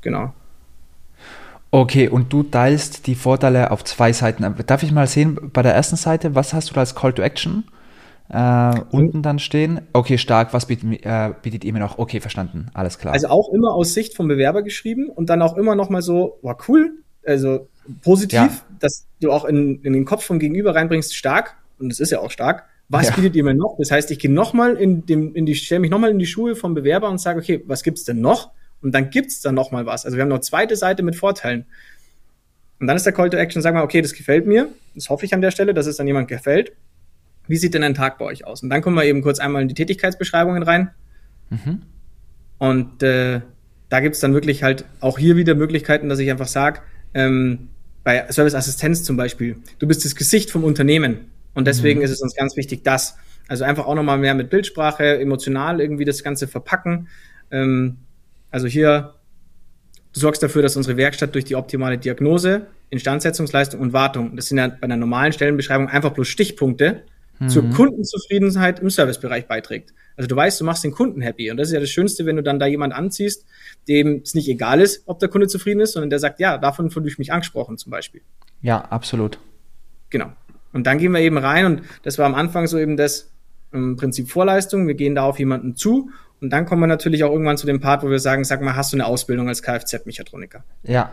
[0.00, 0.32] Genau.
[1.70, 4.44] Okay, und du teilst die Vorteile auf zwei Seiten.
[4.66, 7.22] Darf ich mal sehen, bei der ersten Seite, was hast du da als Call to
[7.22, 7.64] Action?
[8.28, 9.80] Äh, unten dann stehen.
[9.92, 11.98] Okay, stark, was bietet, äh, bietet ihr mir noch?
[11.98, 13.14] Okay, verstanden, alles klar.
[13.14, 16.58] Also auch immer aus Sicht vom Bewerber geschrieben und dann auch immer nochmal so, war
[16.68, 16.92] cool,
[17.26, 17.68] also
[18.02, 18.50] positiv, ja.
[18.78, 22.20] dass du auch in, in den Kopf vom Gegenüber reinbringst, stark, und das ist ja
[22.20, 22.64] auch stark.
[22.88, 23.14] Was ja.
[23.14, 23.76] bietet ihr mir noch?
[23.78, 26.56] Das heißt, ich gehe nochmal in dem, in die, stelle mich nochmal in die Schuhe
[26.56, 28.50] vom Bewerber und sage, okay, was gibt's denn noch?
[28.80, 30.04] Und dann gibt's dann nochmal was.
[30.04, 31.66] Also wir haben noch eine zweite Seite mit Vorteilen.
[32.80, 34.68] Und dann ist der Call to Action, sagen wir, okay, das gefällt mir.
[34.94, 36.72] Das hoffe ich an der Stelle, dass es dann jemand gefällt.
[37.46, 38.62] Wie sieht denn ein Tag bei euch aus?
[38.62, 40.90] Und dann kommen wir eben kurz einmal in die Tätigkeitsbeschreibungen rein.
[41.50, 41.82] Mhm.
[42.58, 43.40] Und äh,
[43.88, 46.80] da gibt's dann wirklich halt auch hier wieder Möglichkeiten, dass ich einfach sage,
[47.14, 47.68] ähm,
[48.04, 51.30] bei Service Assistenz zum Beispiel, du bist das Gesicht vom Unternehmen.
[51.54, 52.04] Und deswegen mhm.
[52.04, 53.16] ist es uns ganz wichtig, dass,
[53.48, 57.08] also einfach auch nochmal mehr mit Bildsprache, emotional irgendwie das Ganze verpacken.
[57.50, 57.98] Ähm,
[58.50, 59.14] also hier,
[60.12, 64.58] du sorgst dafür, dass unsere Werkstatt durch die optimale Diagnose, Instandsetzungsleistung und Wartung, das sind
[64.58, 67.02] ja bei einer normalen Stellenbeschreibung einfach bloß Stichpunkte,
[67.38, 67.48] mhm.
[67.48, 69.92] zur Kundenzufriedenheit im Servicebereich beiträgt.
[70.16, 71.50] Also du weißt, du machst den Kunden happy.
[71.50, 73.46] Und das ist ja das Schönste, wenn du dann da jemand anziehst,
[73.88, 76.90] dem es nicht egal ist, ob der Kunde zufrieden ist, sondern der sagt, ja, davon
[76.90, 78.22] fühle ich mich angesprochen zum Beispiel.
[78.60, 79.38] Ja, absolut.
[80.10, 80.32] Genau.
[80.72, 83.30] Und dann gehen wir eben rein und das war am Anfang so eben das
[83.72, 84.86] im Prinzip Vorleistung.
[84.86, 87.80] Wir gehen da auf jemanden zu und dann kommen wir natürlich auch irgendwann zu dem
[87.80, 90.64] Part, wo wir sagen, sag mal, hast du eine Ausbildung als Kfz-Mechatroniker?
[90.82, 91.12] Ja.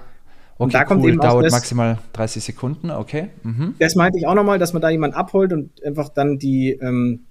[0.56, 3.30] Okay, und da kommt eben dauert das, maximal 30 Sekunden, okay.
[3.43, 3.76] Mhm.
[3.80, 7.22] Das meinte ich auch nochmal, dass man da jemanden abholt und einfach dann die, ähm,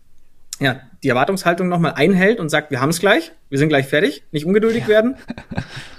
[0.60, 4.24] ja, die Erwartungshaltung nochmal einhält und sagt, wir haben es gleich, wir sind gleich fertig,
[4.32, 4.88] nicht ungeduldig ja.
[4.88, 5.16] werden.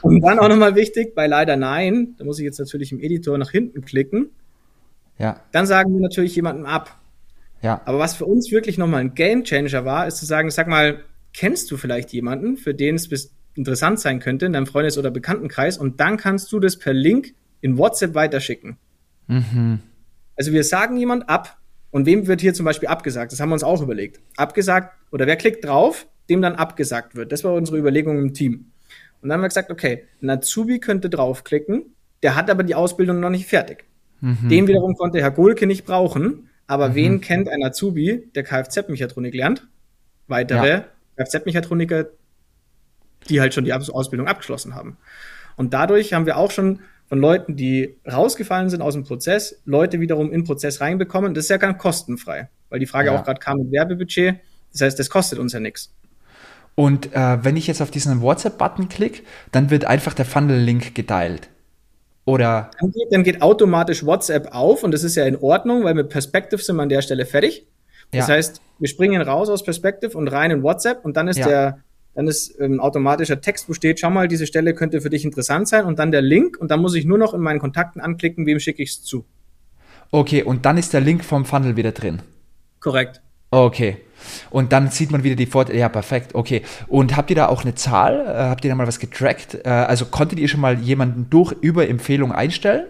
[0.01, 3.37] Und dann auch nochmal wichtig, bei leider nein, da muss ich jetzt natürlich im Editor
[3.37, 4.31] nach hinten klicken,
[5.19, 5.39] ja.
[5.51, 6.97] Dann sagen wir natürlich jemandem ab.
[7.61, 7.81] Ja.
[7.85, 11.03] Aber was für uns wirklich nochmal ein Game Changer war, ist zu sagen, sag mal,
[11.33, 15.77] kennst du vielleicht jemanden, für den es interessant sein könnte in deinem Freundes- oder Bekanntenkreis
[15.77, 18.77] und dann kannst du das per Link in WhatsApp weiterschicken.
[19.27, 19.79] Mhm.
[20.37, 21.57] Also wir sagen jemand ab
[21.91, 23.33] und wem wird hier zum Beispiel abgesagt?
[23.33, 24.21] Das haben wir uns auch überlegt.
[24.37, 27.33] Abgesagt oder wer klickt drauf, dem dann abgesagt wird.
[27.33, 28.71] Das war unsere Überlegung im Team.
[29.21, 33.19] Und dann haben wir gesagt, okay, ein Azubi könnte draufklicken, der hat aber die Ausbildung
[33.19, 33.83] noch nicht fertig.
[34.21, 34.49] Mhm.
[34.49, 36.49] Den wiederum konnte Herr Golke nicht brauchen.
[36.67, 36.95] Aber mhm.
[36.95, 39.67] wen kennt ein Azubi, der Kfz-Mechatronik lernt?
[40.27, 40.85] Weitere ja.
[41.17, 42.05] Kfz-Mechatroniker,
[43.27, 44.97] die halt schon die Ausbildung abgeschlossen haben.
[45.55, 49.99] Und dadurch haben wir auch schon von Leuten, die rausgefallen sind aus dem Prozess, Leute
[49.99, 51.33] wiederum in den Prozess reinbekommen.
[51.33, 53.19] Das ist ja ganz kostenfrei, weil die Frage ja.
[53.19, 54.35] auch gerade kam mit Werbebudget.
[54.71, 55.91] Das heißt, das kostet uns ja nichts.
[56.75, 61.49] Und äh, wenn ich jetzt auf diesen WhatsApp-Button klicke, dann wird einfach der Funnel-Link geteilt.
[62.29, 62.69] Oder?
[62.79, 66.09] Dann geht, dann geht, automatisch WhatsApp auf und das ist ja in Ordnung, weil mit
[66.09, 67.65] Perspective sind wir an der Stelle fertig.
[68.11, 68.35] Das ja.
[68.35, 71.47] heißt, wir springen raus aus Perspective und rein in WhatsApp und dann ist ja.
[71.47, 71.79] der,
[72.13, 75.67] dann ist ähm, automatischer Text, wo steht, schau mal, diese Stelle könnte für dich interessant
[75.67, 78.45] sein und dann der Link und dann muss ich nur noch in meinen Kontakten anklicken,
[78.45, 79.25] wem schicke ich es zu.
[80.11, 82.21] Okay, und dann ist der Link vom Funnel wieder drin.
[82.79, 83.21] Korrekt.
[83.51, 83.97] Okay.
[84.49, 85.79] Und dann sieht man wieder die Vorteile.
[85.79, 86.35] Ja, perfekt.
[86.35, 86.61] Okay.
[86.87, 88.25] Und habt ihr da auch eine Zahl?
[88.25, 89.59] Äh, habt ihr da mal was getrackt?
[89.65, 92.85] Äh, also konntet ihr schon mal jemanden durch über Empfehlung einstellen?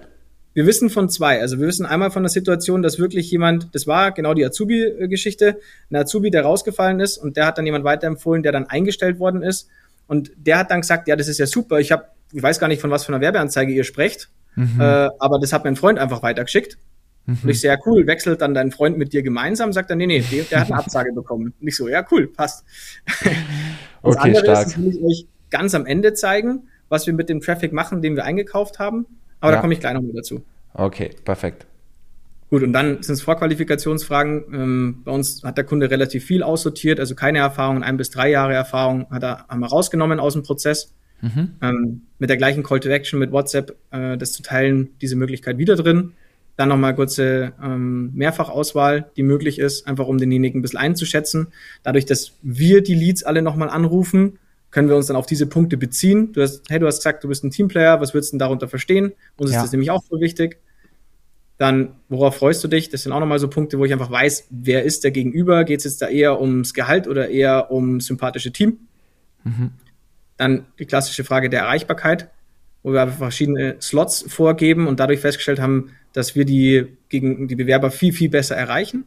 [0.54, 1.40] Wir wissen von zwei.
[1.40, 5.60] Also wir wissen einmal von der Situation, dass wirklich jemand, das war genau die Azubi-Geschichte,
[5.92, 9.44] ein Azubi, der rausgefallen ist und der hat dann jemand weiterempfohlen, der dann eingestellt worden
[9.44, 9.70] ist.
[10.08, 11.80] Und der hat dann gesagt, ja, das ist ja super.
[11.80, 14.82] Ich habe, ich weiß gar nicht, von was für einer Werbeanzeige ihr sprecht, mhm.
[14.82, 16.78] äh, aber das hat mein Freund einfach weitergeschickt.
[17.30, 17.38] Mhm.
[17.44, 20.24] Und ich sehr cool, wechselt dann dein Freund mit dir gemeinsam, sagt er, nee, nee,
[20.32, 21.54] der, der hat eine Absage bekommen.
[21.60, 22.66] Und ich so, ja, cool, passt.
[23.06, 23.28] das
[24.02, 24.68] okay, andere stark.
[24.68, 28.02] ist, das will ich euch ganz am Ende zeigen, was wir mit dem Traffic machen,
[28.02, 29.06] den wir eingekauft haben.
[29.40, 29.58] Aber ja.
[29.58, 30.44] da komme ich gleich nochmal dazu.
[30.74, 31.66] Okay, perfekt.
[32.50, 34.44] Gut, und dann sind es Vorqualifikationsfragen.
[34.52, 38.32] Ähm, bei uns hat der Kunde relativ viel aussortiert, also keine Erfahrung, ein bis drei
[38.32, 40.96] Jahre Erfahrung hat er, haben wir rausgenommen aus dem Prozess.
[41.22, 41.52] Mhm.
[41.62, 45.58] Ähm, mit der gleichen Call to Action mit WhatsApp, äh, das zu teilen, diese Möglichkeit
[45.58, 46.14] wieder drin.
[46.60, 51.54] Dann nochmal kurze ähm, Mehrfachauswahl, die möglich ist, einfach um denjenigen ein bisschen einzuschätzen.
[51.84, 55.78] Dadurch, dass wir die Leads alle nochmal anrufen, können wir uns dann auf diese Punkte
[55.78, 56.34] beziehen.
[56.34, 58.68] Du hast, hey, du hast gesagt, du bist ein Teamplayer, was würdest du denn darunter
[58.68, 59.14] verstehen?
[59.38, 59.60] Uns ja.
[59.60, 60.58] ist das nämlich auch so wichtig.
[61.58, 62.90] Dann, worauf freust du dich?
[62.90, 65.64] Das sind auch nochmal so Punkte, wo ich einfach weiß, wer ist der Gegenüber?
[65.64, 68.80] Geht es jetzt da eher ums Gehalt oder eher um sympathische Team?
[69.46, 69.72] Mhm.
[70.36, 72.28] Dann die klassische Frage der Erreichbarkeit,
[72.84, 77.92] wo wir verschiedene Slots vorgeben und dadurch festgestellt haben, dass wir die gegen die Bewerber
[77.92, 79.06] viel, viel besser erreichen.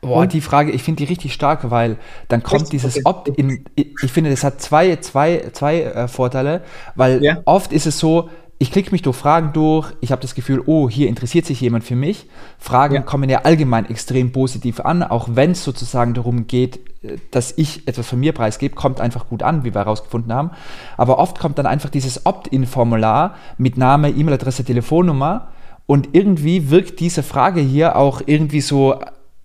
[0.00, 3.64] Boah, und die Frage, ich finde die richtig stark, weil dann kommt dieses Opt-in.
[3.76, 6.62] Ich finde, das hat zwei, zwei, zwei äh, Vorteile,
[6.94, 7.42] weil ja.
[7.44, 8.30] oft ist es so,
[8.60, 11.84] ich klicke mich durch Fragen durch, ich habe das Gefühl, oh, hier interessiert sich jemand
[11.84, 12.26] für mich.
[12.58, 13.00] Fragen ja.
[13.02, 17.86] kommen ja allgemein extrem positiv an, auch wenn es sozusagen darum geht, äh, dass ich
[17.86, 20.50] etwas von mir preisgebe, kommt einfach gut an, wie wir herausgefunden haben.
[20.96, 25.48] Aber oft kommt dann einfach dieses Opt-in-Formular mit Name, E-Mail-Adresse, Telefonnummer
[25.86, 29.00] und irgendwie wirkt diese Frage hier auch irgendwie so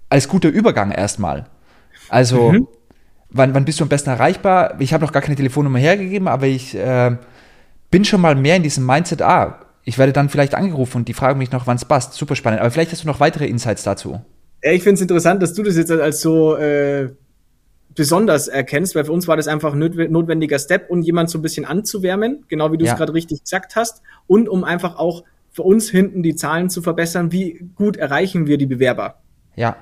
[0.10, 1.46] als guter Übergang erstmal.
[2.10, 2.68] Also, mhm.
[3.30, 4.74] wann, wann bist du am besten erreichbar?
[4.80, 7.16] Ich habe noch gar keine Telefonnummer hergegeben, aber ich äh,
[7.94, 11.14] bin schon mal mehr in diesem Mindset, ah, ich werde dann vielleicht angerufen und die
[11.14, 12.14] fragen mich noch, wann es passt.
[12.14, 12.60] Super spannend.
[12.62, 14.20] Aber vielleicht hast du noch weitere Insights dazu.
[14.64, 17.10] Ich finde es interessant, dass du das jetzt als so äh,
[17.94, 21.44] besonders erkennst, weil für uns war das einfach ein notwendiger Step, um jemand so ein
[21.44, 22.96] bisschen anzuwärmen, genau wie du es ja.
[22.96, 27.32] gerade richtig gesagt hast, und um einfach auch für uns hinten die Zahlen zu verbessern,
[27.32, 29.20] wie gut erreichen wir die Bewerber.
[29.56, 29.76] Ja.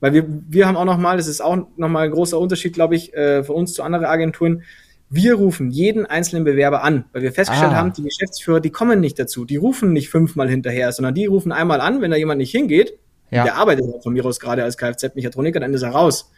[0.00, 3.14] Weil wir, wir haben auch nochmal, das ist auch nochmal ein großer Unterschied, glaube ich,
[3.14, 4.64] äh, für uns zu anderen Agenturen.
[5.14, 7.76] Wir rufen jeden einzelnen Bewerber an, weil wir festgestellt ah.
[7.76, 9.44] haben, die Geschäftsführer, die kommen nicht dazu.
[9.44, 12.98] Die rufen nicht fünfmal hinterher, sondern die rufen einmal an, wenn da jemand nicht hingeht.
[13.30, 13.44] Ja.
[13.44, 16.30] Der arbeitet von mir aus gerade als Kfz-Mechatroniker, dann ist er raus.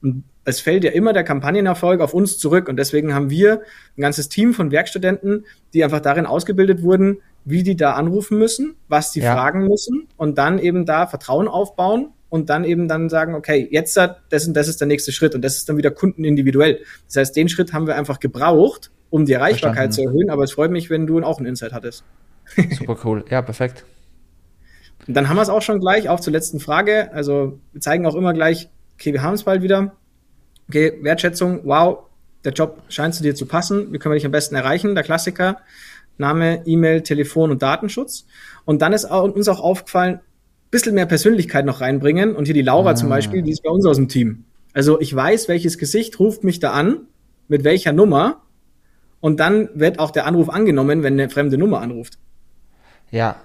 [0.00, 2.68] Und es fällt ja immer der Kampagnenerfolg auf uns zurück.
[2.70, 3.60] Und deswegen haben wir
[3.98, 8.76] ein ganzes Team von Werkstudenten, die einfach darin ausgebildet wurden, wie die da anrufen müssen,
[8.88, 9.34] was die ja.
[9.34, 13.94] fragen müssen und dann eben da Vertrauen aufbauen und dann eben dann sagen, okay, jetzt
[13.94, 16.80] das und das ist der nächste Schritt und das ist dann wieder kundenindividuell.
[17.06, 19.92] Das heißt, den Schritt haben wir einfach gebraucht, um die Erreichbarkeit Verstanden.
[19.92, 22.04] zu erhöhen, aber es freut mich, wenn du auch einen Insight hattest.
[22.78, 23.22] Super cool.
[23.28, 23.84] Ja, perfekt.
[25.06, 27.12] Und dann haben wir es auch schon gleich, auch zur letzten Frage.
[27.12, 29.94] Also wir zeigen auch immer gleich, okay, wir haben es bald wieder.
[30.68, 32.04] Okay, Wertschätzung, wow,
[32.46, 33.92] der Job scheint zu dir zu passen.
[33.92, 34.94] Wie können wir dich am besten erreichen?
[34.94, 35.58] Der Klassiker.
[36.16, 38.24] Name, E-Mail, Telefon und Datenschutz.
[38.64, 40.20] Und dann ist uns auch aufgefallen,
[40.72, 42.34] bisschen mehr Persönlichkeit noch reinbringen.
[42.34, 42.94] Und hier die Laura ah.
[42.96, 44.44] zum Beispiel, die ist bei uns aus dem Team.
[44.72, 47.02] Also ich weiß, welches Gesicht ruft mich da an,
[47.46, 48.42] mit welcher Nummer.
[49.20, 52.18] Und dann wird auch der Anruf angenommen, wenn eine fremde Nummer anruft.
[53.12, 53.36] Ja.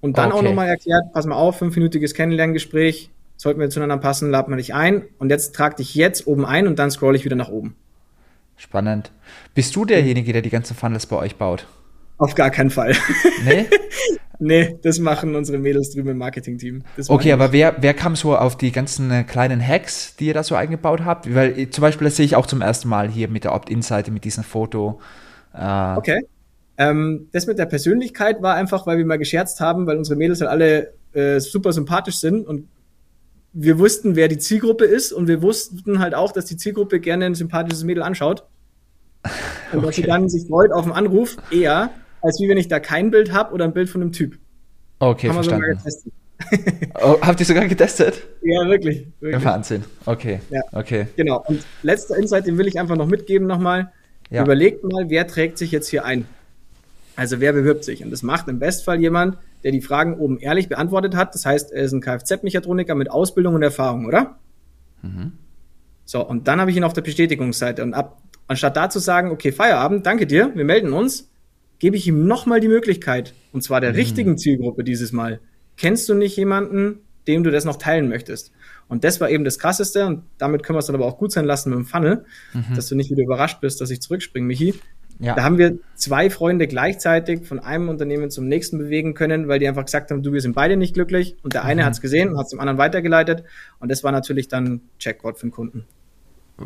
[0.00, 0.38] Und dann okay.
[0.38, 4.72] auch nochmal erklärt, pass mal auf, fünfminütiges Kennenlerngespräch, sollten wir zueinander passen, laden wir dich
[4.72, 5.02] ein.
[5.18, 7.74] Und jetzt trag dich jetzt oben ein und dann scroll ich wieder nach oben.
[8.56, 9.10] Spannend.
[9.54, 11.66] Bist du derjenige, der die ganzen Funnels bei euch baut?
[12.18, 12.94] Auf gar keinen Fall.
[13.44, 13.66] Nee?
[14.38, 16.84] nee, das machen unsere Mädels drüben im Marketing-Team.
[17.08, 20.42] Okay, aber wer, wer kam so auf die ganzen äh, kleinen Hacks, die ihr da
[20.42, 21.32] so eingebaut habt?
[21.34, 24.10] Weil äh, zum Beispiel, das sehe ich auch zum ersten Mal hier mit der Opt-in-Seite,
[24.10, 25.00] mit diesem Foto.
[25.52, 26.26] Äh, okay.
[26.76, 30.40] Ähm, das mit der Persönlichkeit war einfach, weil wir mal gescherzt haben, weil unsere Mädels
[30.40, 32.68] halt alle äh, super sympathisch sind und
[33.54, 37.26] wir wussten, wer die Zielgruppe ist und wir wussten halt auch, dass die Zielgruppe gerne
[37.26, 38.44] ein sympathisches Mädel anschaut.
[39.72, 39.86] Und okay.
[39.86, 41.90] dass sie dann sich freut auf einen Anruf eher,
[42.24, 44.38] als wie wenn ich da kein Bild habe oder ein Bild von einem Typ.
[44.98, 45.66] Okay, Haben verstanden.
[45.66, 46.12] Wir sogar getestet.
[47.02, 48.22] oh, habt ihr sogar getestet?
[48.42, 49.06] Ja, wirklich.
[49.20, 49.44] wirklich.
[49.44, 49.84] Wahnsinn.
[50.06, 50.40] Okay.
[50.50, 50.62] Ja.
[50.72, 51.06] okay.
[51.16, 51.44] Genau.
[51.46, 53.92] Und letzter Insight, den will ich einfach noch mitgeben nochmal.
[54.30, 54.42] Ja.
[54.42, 56.26] Überlegt mal, wer trägt sich jetzt hier ein?
[57.14, 58.02] Also wer bewirbt sich?
[58.02, 61.34] Und das macht im Bestfall jemand, der die Fragen oben ehrlich beantwortet hat.
[61.34, 64.38] Das heißt, er ist ein Kfz-Mechatroniker mit Ausbildung und Erfahrung, oder?
[65.02, 65.32] Mhm.
[66.06, 67.82] So, und dann habe ich ihn auf der Bestätigungsseite.
[67.82, 71.30] Und ab, anstatt da zu sagen, okay, Feierabend, danke dir, wir melden uns,
[71.84, 73.96] gebe ich ihm nochmal die Möglichkeit, und zwar der mhm.
[73.96, 75.40] richtigen Zielgruppe dieses Mal.
[75.76, 78.52] Kennst du nicht jemanden, dem du das noch teilen möchtest?
[78.88, 81.30] Und das war eben das Krasseste, und damit können wir es dann aber auch gut
[81.30, 82.74] sein lassen mit dem Funnel, mhm.
[82.74, 84.72] dass du nicht wieder überrascht bist, dass ich zurückspringe, Michi.
[85.18, 85.34] Ja.
[85.34, 89.68] Da haben wir zwei Freunde gleichzeitig von einem Unternehmen zum nächsten bewegen können, weil die
[89.68, 91.36] einfach gesagt haben, du, wir sind beide nicht glücklich.
[91.42, 91.84] Und der eine mhm.
[91.84, 93.44] hat es gesehen und hat es dem anderen weitergeleitet.
[93.78, 95.84] Und das war natürlich dann Checkpoint für den Kunden.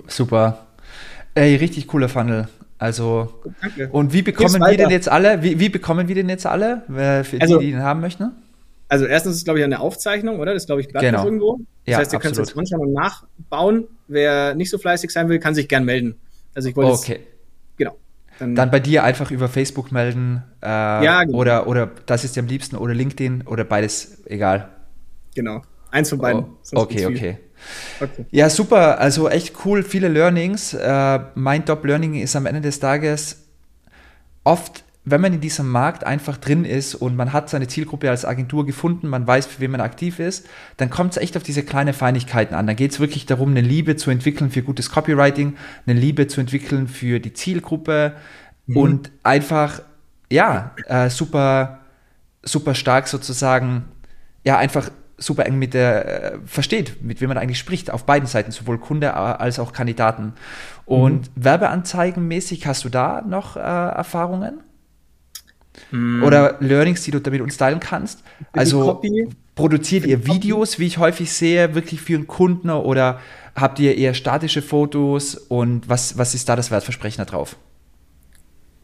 [0.06, 0.68] Super.
[1.34, 2.46] Ey, richtig cooler Funnel.
[2.78, 3.88] Also, Danke.
[3.90, 5.42] und wie bekommen wir denn jetzt alle?
[5.42, 8.30] Wie, wie, bekommen wir denn jetzt alle, für also, die, die den haben möchten?
[8.88, 10.54] Also, erstens ist es, glaube ich, eine Aufzeichnung, oder?
[10.54, 11.24] Das glaube ich, bleibt genau.
[11.24, 11.56] irgendwo.
[11.84, 13.88] Das ja, heißt, ihr könnt es jetzt anschauen und nachbauen.
[14.06, 16.20] Wer nicht so fleißig sein will, kann sich gern melden.
[16.54, 17.20] Also, ich wollte okay.
[17.76, 17.96] genau.
[18.38, 21.38] Dann, dann, bei dir einfach über Facebook melden äh, ja, genau.
[21.38, 24.68] oder, oder das ist dir am liebsten oder LinkedIn oder beides, egal.
[25.34, 26.44] Genau, eins von beiden.
[26.72, 27.38] Oh, okay, okay.
[28.00, 28.26] Okay.
[28.30, 30.74] Ja, super, also echt cool, viele Learnings.
[30.74, 33.44] Äh, mein Top-Learning ist am Ende des Tages
[34.44, 38.24] oft wenn man in diesem Markt einfach drin ist und man hat seine Zielgruppe als
[38.24, 41.62] Agentur gefunden, man weiß, für wen man aktiv ist, dann kommt es echt auf diese
[41.62, 42.66] kleinen Feinigkeiten an.
[42.66, 46.40] Dann geht es wirklich darum, eine Liebe zu entwickeln für gutes Copywriting, eine Liebe zu
[46.40, 48.14] entwickeln für die Zielgruppe
[48.66, 48.76] mhm.
[48.76, 49.80] und einfach,
[50.30, 51.80] ja, äh, super,
[52.42, 53.84] super stark sozusagen,
[54.44, 58.26] ja, einfach super eng mit der, äh, versteht, mit wem man eigentlich spricht, auf beiden
[58.26, 60.32] Seiten, sowohl Kunde als auch Kandidaten.
[60.86, 61.44] Und mhm.
[61.44, 64.60] Werbeanzeigenmäßig hast du da noch äh, Erfahrungen?
[65.90, 66.22] Mm.
[66.22, 68.22] Oder Learnings, die du damit uns teilen kannst.
[68.52, 69.00] Also
[69.54, 73.20] produziert ihr Videos, wie ich häufig sehe, wirklich für einen Kunden oder
[73.54, 77.56] habt ihr eher statische Fotos und was, was ist da das Wertversprechen da drauf?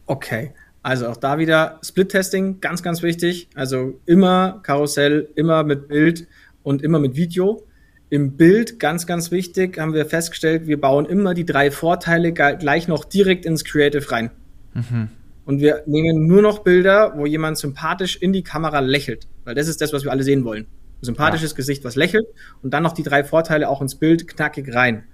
[0.06, 0.52] Okay,
[0.84, 3.48] also auch da wieder Split-Testing, ganz, ganz wichtig.
[3.54, 6.28] Also immer Karussell, immer mit Bild
[6.62, 7.66] und immer mit Video.
[8.10, 12.86] Im Bild, ganz, ganz wichtig, haben wir festgestellt, wir bauen immer die drei Vorteile gleich
[12.86, 14.30] noch direkt ins Creative rein.
[14.74, 15.08] Mhm.
[15.46, 19.26] Und wir nehmen nur noch Bilder, wo jemand sympathisch in die Kamera lächelt.
[19.44, 20.66] Weil das ist das, was wir alle sehen wollen.
[21.00, 21.56] Ein sympathisches ja.
[21.56, 22.26] Gesicht, was lächelt.
[22.62, 25.04] Und dann noch die drei Vorteile auch ins Bild knackig rein.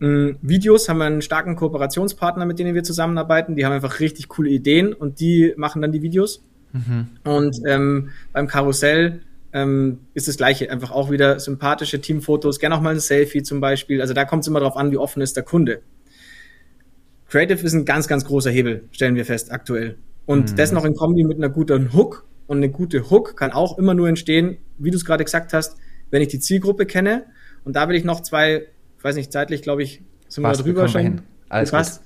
[0.00, 3.56] Ähm, Videos haben wir einen starken Kooperationspartner, mit denen wir zusammenarbeiten.
[3.56, 6.44] Die haben einfach richtig coole Ideen und die machen dann die Videos.
[6.72, 7.08] Mhm.
[7.24, 10.70] Und ähm, beim Karussell ähm, ist das gleiche.
[10.70, 14.00] Einfach auch wieder sympathische Teamfotos, gerne auch mal ein Selfie zum Beispiel.
[14.00, 15.80] Also da kommt es immer darauf an, wie offen ist der Kunde.
[17.28, 19.96] Creative ist ein ganz, ganz großer Hebel, stellen wir fest aktuell.
[20.26, 20.56] Und mhm.
[20.56, 22.24] das noch in Kombi mit einer guten Hook.
[22.46, 25.78] Und eine gute Hook kann auch immer nur entstehen, wie du es gerade gesagt hast,
[26.10, 27.24] wenn ich die Zielgruppe kenne.
[27.64, 28.66] Und da will ich noch zwei,
[29.06, 31.22] weiß nicht, zeitlich, glaube ich, sind wir drüber schon.
[31.48, 32.02] Alles passt.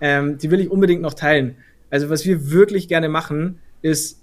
[0.00, 1.56] Ähm, die will ich unbedingt noch teilen.
[1.90, 4.22] Also was wir wirklich gerne machen, ist,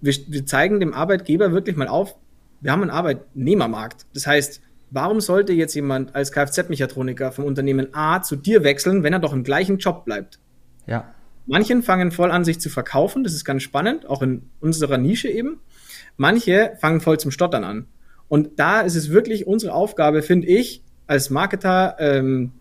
[0.00, 2.16] wir, wir zeigen dem Arbeitgeber wirklich mal auf,
[2.60, 4.06] wir haben einen Arbeitnehmermarkt.
[4.12, 9.12] Das heißt, Warum sollte jetzt jemand als Kfz-Mechatroniker vom Unternehmen A zu dir wechseln, wenn
[9.12, 10.40] er doch im gleichen Job bleibt?
[10.86, 11.14] Ja.
[11.46, 13.22] Manchen fangen voll an, sich zu verkaufen.
[13.22, 15.60] Das ist ganz spannend, auch in unserer Nische eben.
[16.16, 17.86] Manche fangen voll zum Stottern an.
[18.28, 22.52] Und da ist es wirklich unsere Aufgabe, finde ich, als Marketer, ähm,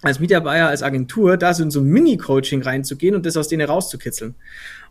[0.00, 3.66] als Mitarbeiter, als Agentur, da so in so ein Mini-Coaching reinzugehen und das aus denen
[3.66, 4.36] rauszukitzeln.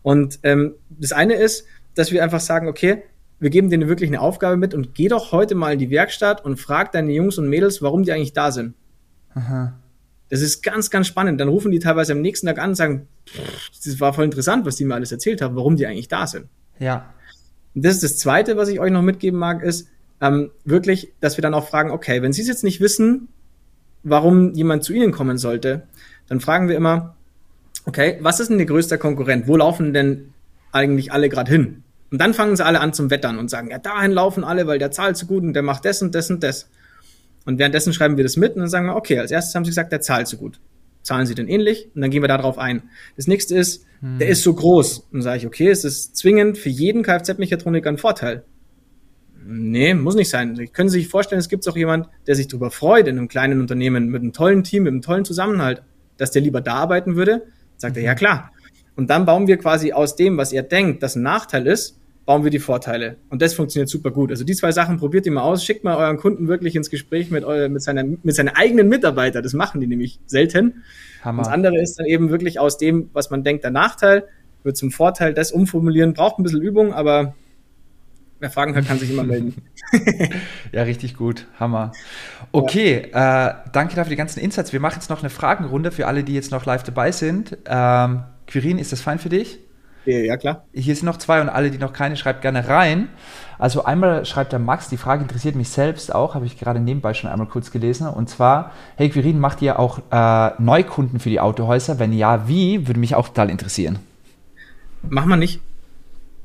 [0.01, 3.03] Und ähm, das eine ist, dass wir einfach sagen, okay,
[3.39, 6.43] wir geben denen wirklich eine Aufgabe mit und geh doch heute mal in die Werkstatt
[6.43, 8.73] und frag deine Jungs und Mädels, warum die eigentlich da sind.
[9.33, 9.79] Aha.
[10.27, 11.39] Das ist ganz, ganz spannend.
[11.39, 13.07] Dann rufen die teilweise am nächsten Tag an und sagen,
[13.85, 16.47] das war voll interessant, was die mir alles erzählt haben, warum die eigentlich da sind.
[16.79, 17.13] Ja.
[17.75, 19.87] Und das ist das Zweite, was ich euch noch mitgeben mag, ist
[20.27, 23.27] ähm, wirklich, dass wir dann auch fragen, okay, wenn Sie es jetzt nicht wissen,
[24.03, 25.83] warum jemand zu Ihnen kommen sollte,
[26.27, 27.15] dann fragen wir immer,
[27.85, 29.47] okay, was ist denn Ihr größter Konkurrent?
[29.47, 30.33] Wo laufen denn
[30.71, 31.83] eigentlich alle gerade hin?
[32.11, 34.79] Und dann fangen sie alle an zum Wettern und sagen, ja, dahin laufen alle, weil
[34.79, 36.69] der zahlt so gut und der macht das und das und das.
[37.45, 39.71] Und währenddessen schreiben wir das mit und dann sagen wir, okay, als erstes haben sie
[39.71, 40.59] gesagt, der zahlt so gut.
[41.03, 41.89] zahlen sie denn ähnlich?
[41.93, 42.83] Und dann gehen wir darauf ein.
[43.15, 44.17] Das nächste ist, hm.
[44.19, 44.99] der ist so groß.
[44.99, 48.43] Und dann sage ich, okay, es ist zwingend für jeden Kfz-Mechatroniker ein Vorteil.
[49.47, 50.55] Nee, muss nicht sein.
[50.55, 53.61] Sie können sich vorstellen, es gibt auch jemand, der sich darüber freut in einem kleinen
[53.61, 55.83] Unternehmen mit einem tollen Team, mit einem tollen Zusammenhalt,
[56.17, 57.43] dass der lieber da arbeiten würde.
[57.77, 58.01] Sagt mhm.
[58.01, 58.51] er, ja klar.
[58.95, 62.43] Und dann bauen wir quasi aus dem, was er denkt, das ein Nachteil ist, bauen
[62.43, 63.17] wir die Vorteile.
[63.29, 64.31] Und das funktioniert super gut.
[64.31, 67.29] Also die zwei Sachen probiert ihr mal aus, schickt mal euren Kunden wirklich ins Gespräch
[67.29, 69.43] mit, euer, mit, seiner, mit seinen eigenen Mitarbeitern.
[69.43, 70.83] Das machen die nämlich selten.
[71.23, 71.39] Hammer.
[71.39, 74.23] Und das andere ist dann eben wirklich aus dem, was man denkt, der Nachteil,
[74.63, 77.35] wird zum Vorteil, das umformulieren, braucht ein bisschen Übung, aber
[78.39, 79.55] Wer Fragen hat, kann sich immer melden.
[80.71, 81.47] ja, richtig gut.
[81.59, 81.93] Hammer.
[82.51, 83.47] Okay, ja.
[83.47, 84.73] äh, danke dafür die ganzen Insights.
[84.73, 87.57] Wir machen jetzt noch eine Fragenrunde für alle, die jetzt noch live dabei sind.
[87.65, 89.59] Ähm, Quirin, ist das fein für dich?
[90.05, 90.65] Ja, klar.
[90.71, 93.09] Hier sind noch zwei und alle, die noch keine, schreibt gerne rein.
[93.57, 97.13] Also einmal schreibt der Max, die Frage interessiert mich selbst auch, habe ich gerade nebenbei
[97.13, 98.07] schon einmal kurz gelesen.
[98.07, 101.97] Und zwar, hey Quirin, macht ihr auch äh, Neukunden für die Autohäuser?
[101.97, 102.87] Wenn ja, wie?
[102.87, 103.97] Würde mich auch total interessieren.
[105.09, 105.61] Machen wir nicht.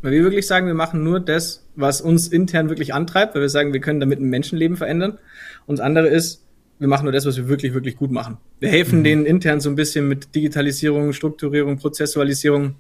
[0.03, 3.49] Weil wir wirklich sagen, wir machen nur das, was uns intern wirklich antreibt, weil wir
[3.49, 5.19] sagen, wir können damit ein Menschenleben verändern.
[5.67, 6.45] Und das andere ist,
[6.79, 8.39] wir machen nur das, was wir wirklich, wirklich gut machen.
[8.59, 9.05] Wir helfen mhm.
[9.05, 12.77] denen intern so ein bisschen mit Digitalisierung, Strukturierung, Prozessualisierung.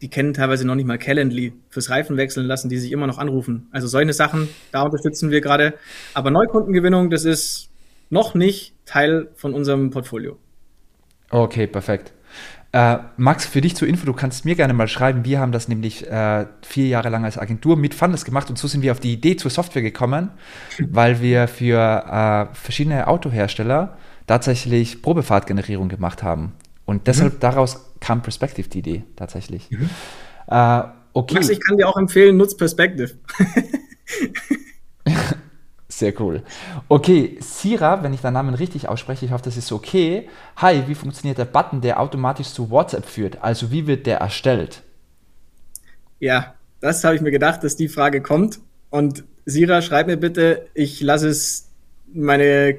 [0.00, 3.68] Die kennen teilweise noch nicht mal Calendly fürs Reifenwechseln lassen, die sich immer noch anrufen.
[3.70, 5.74] Also solche Sachen, da unterstützen wir gerade.
[6.14, 7.68] Aber Neukundengewinnung, das ist
[8.08, 10.38] noch nicht Teil von unserem Portfolio.
[11.30, 12.12] Okay, perfekt.
[12.72, 15.24] Äh, Max, für dich zur Info, du kannst mir gerne mal schreiben.
[15.24, 18.68] Wir haben das nämlich äh, vier Jahre lang als Agentur mit Fundes gemacht und so
[18.68, 20.30] sind wir auf die Idee zur Software gekommen,
[20.78, 23.96] weil wir für äh, verschiedene Autohersteller
[24.26, 26.52] tatsächlich Probefahrtgenerierung gemacht haben.
[26.84, 27.40] Und deshalb mhm.
[27.40, 29.68] daraus kam Perspective die Idee tatsächlich.
[29.70, 29.90] Mhm.
[30.46, 31.34] Äh, okay.
[31.34, 33.14] Max, ich kann dir auch empfehlen, nutz Perspective.
[35.90, 36.42] Sehr cool.
[36.88, 40.28] Okay, Sira, wenn ich deinen Namen richtig ausspreche, ich hoffe, das ist okay.
[40.56, 43.42] Hi, wie funktioniert der Button, der automatisch zu WhatsApp führt?
[43.42, 44.82] Also wie wird der erstellt?
[46.20, 48.60] Ja, das habe ich mir gedacht, dass die Frage kommt.
[48.90, 51.68] Und Sira, schreib mir bitte, ich lasse es
[52.12, 52.76] meine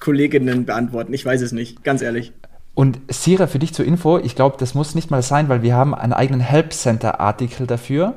[0.00, 1.14] Kolleginnen beantworten.
[1.14, 2.32] Ich weiß es nicht, ganz ehrlich.
[2.74, 5.76] Und Sira, für dich zur Info, ich glaube, das muss nicht mal sein, weil wir
[5.76, 8.14] haben einen eigenen Help Center Artikel dafür.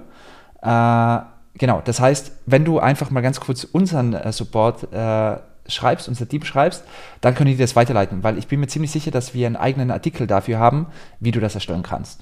[0.63, 1.19] Äh,
[1.57, 5.37] genau, das heißt, wenn du einfach mal ganz kurz unseren äh, Support äh,
[5.67, 6.83] schreibst, unser Team schreibst,
[7.21, 9.91] dann können die das weiterleiten, weil ich bin mir ziemlich sicher, dass wir einen eigenen
[9.91, 10.87] Artikel dafür haben,
[11.19, 12.21] wie du das erstellen kannst.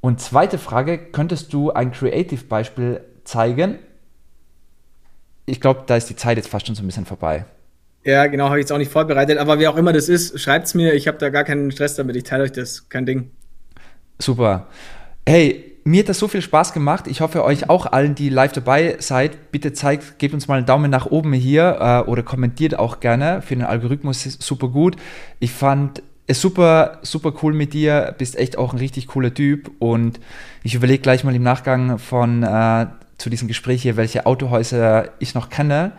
[0.00, 3.78] Und zweite Frage, könntest du ein Creative-Beispiel zeigen?
[5.46, 7.46] Ich glaube, da ist die Zeit jetzt fast schon so ein bisschen vorbei.
[8.04, 10.66] Ja, genau, habe ich jetzt auch nicht vorbereitet, aber wer auch immer das ist, schreibt
[10.66, 10.92] es mir.
[10.92, 12.16] Ich habe da gar keinen Stress damit.
[12.16, 13.30] Ich teile euch das, kein Ding.
[14.18, 14.66] Super.
[15.26, 17.06] Hey, mir hat das so viel Spaß gemacht.
[17.06, 20.66] Ich hoffe, euch auch allen, die live dabei seid, bitte zeigt, gebt uns mal einen
[20.66, 23.42] Daumen nach oben hier äh, oder kommentiert auch gerne.
[23.42, 24.96] Für den Algorithmus super gut.
[25.40, 28.14] Ich fand es super, super cool mit dir.
[28.16, 29.70] Bist echt auch ein richtig cooler Typ.
[29.78, 30.20] Und
[30.62, 32.86] ich überlege gleich mal im Nachgang von äh,
[33.18, 35.92] zu diesem Gespräch hier, welche Autohäuser ich noch kenne,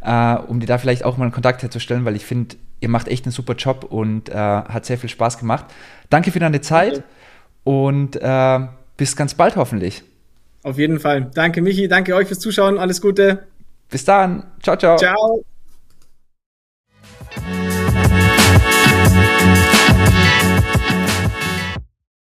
[0.00, 3.06] äh, um dir da vielleicht auch mal einen Kontakt herzustellen, weil ich finde, ihr macht
[3.06, 5.66] echt einen super Job und äh, hat sehr viel Spaß gemacht.
[6.10, 7.04] Danke für deine Zeit.
[7.62, 8.60] Und äh,
[8.98, 10.02] bis ganz bald hoffentlich.
[10.62, 11.30] Auf jeden Fall.
[11.32, 11.88] Danke, Michi.
[11.88, 12.76] Danke euch fürs Zuschauen.
[12.78, 13.46] Alles Gute.
[13.88, 14.44] Bis dann.
[14.60, 14.98] Ciao, ciao.
[14.98, 15.44] Ciao.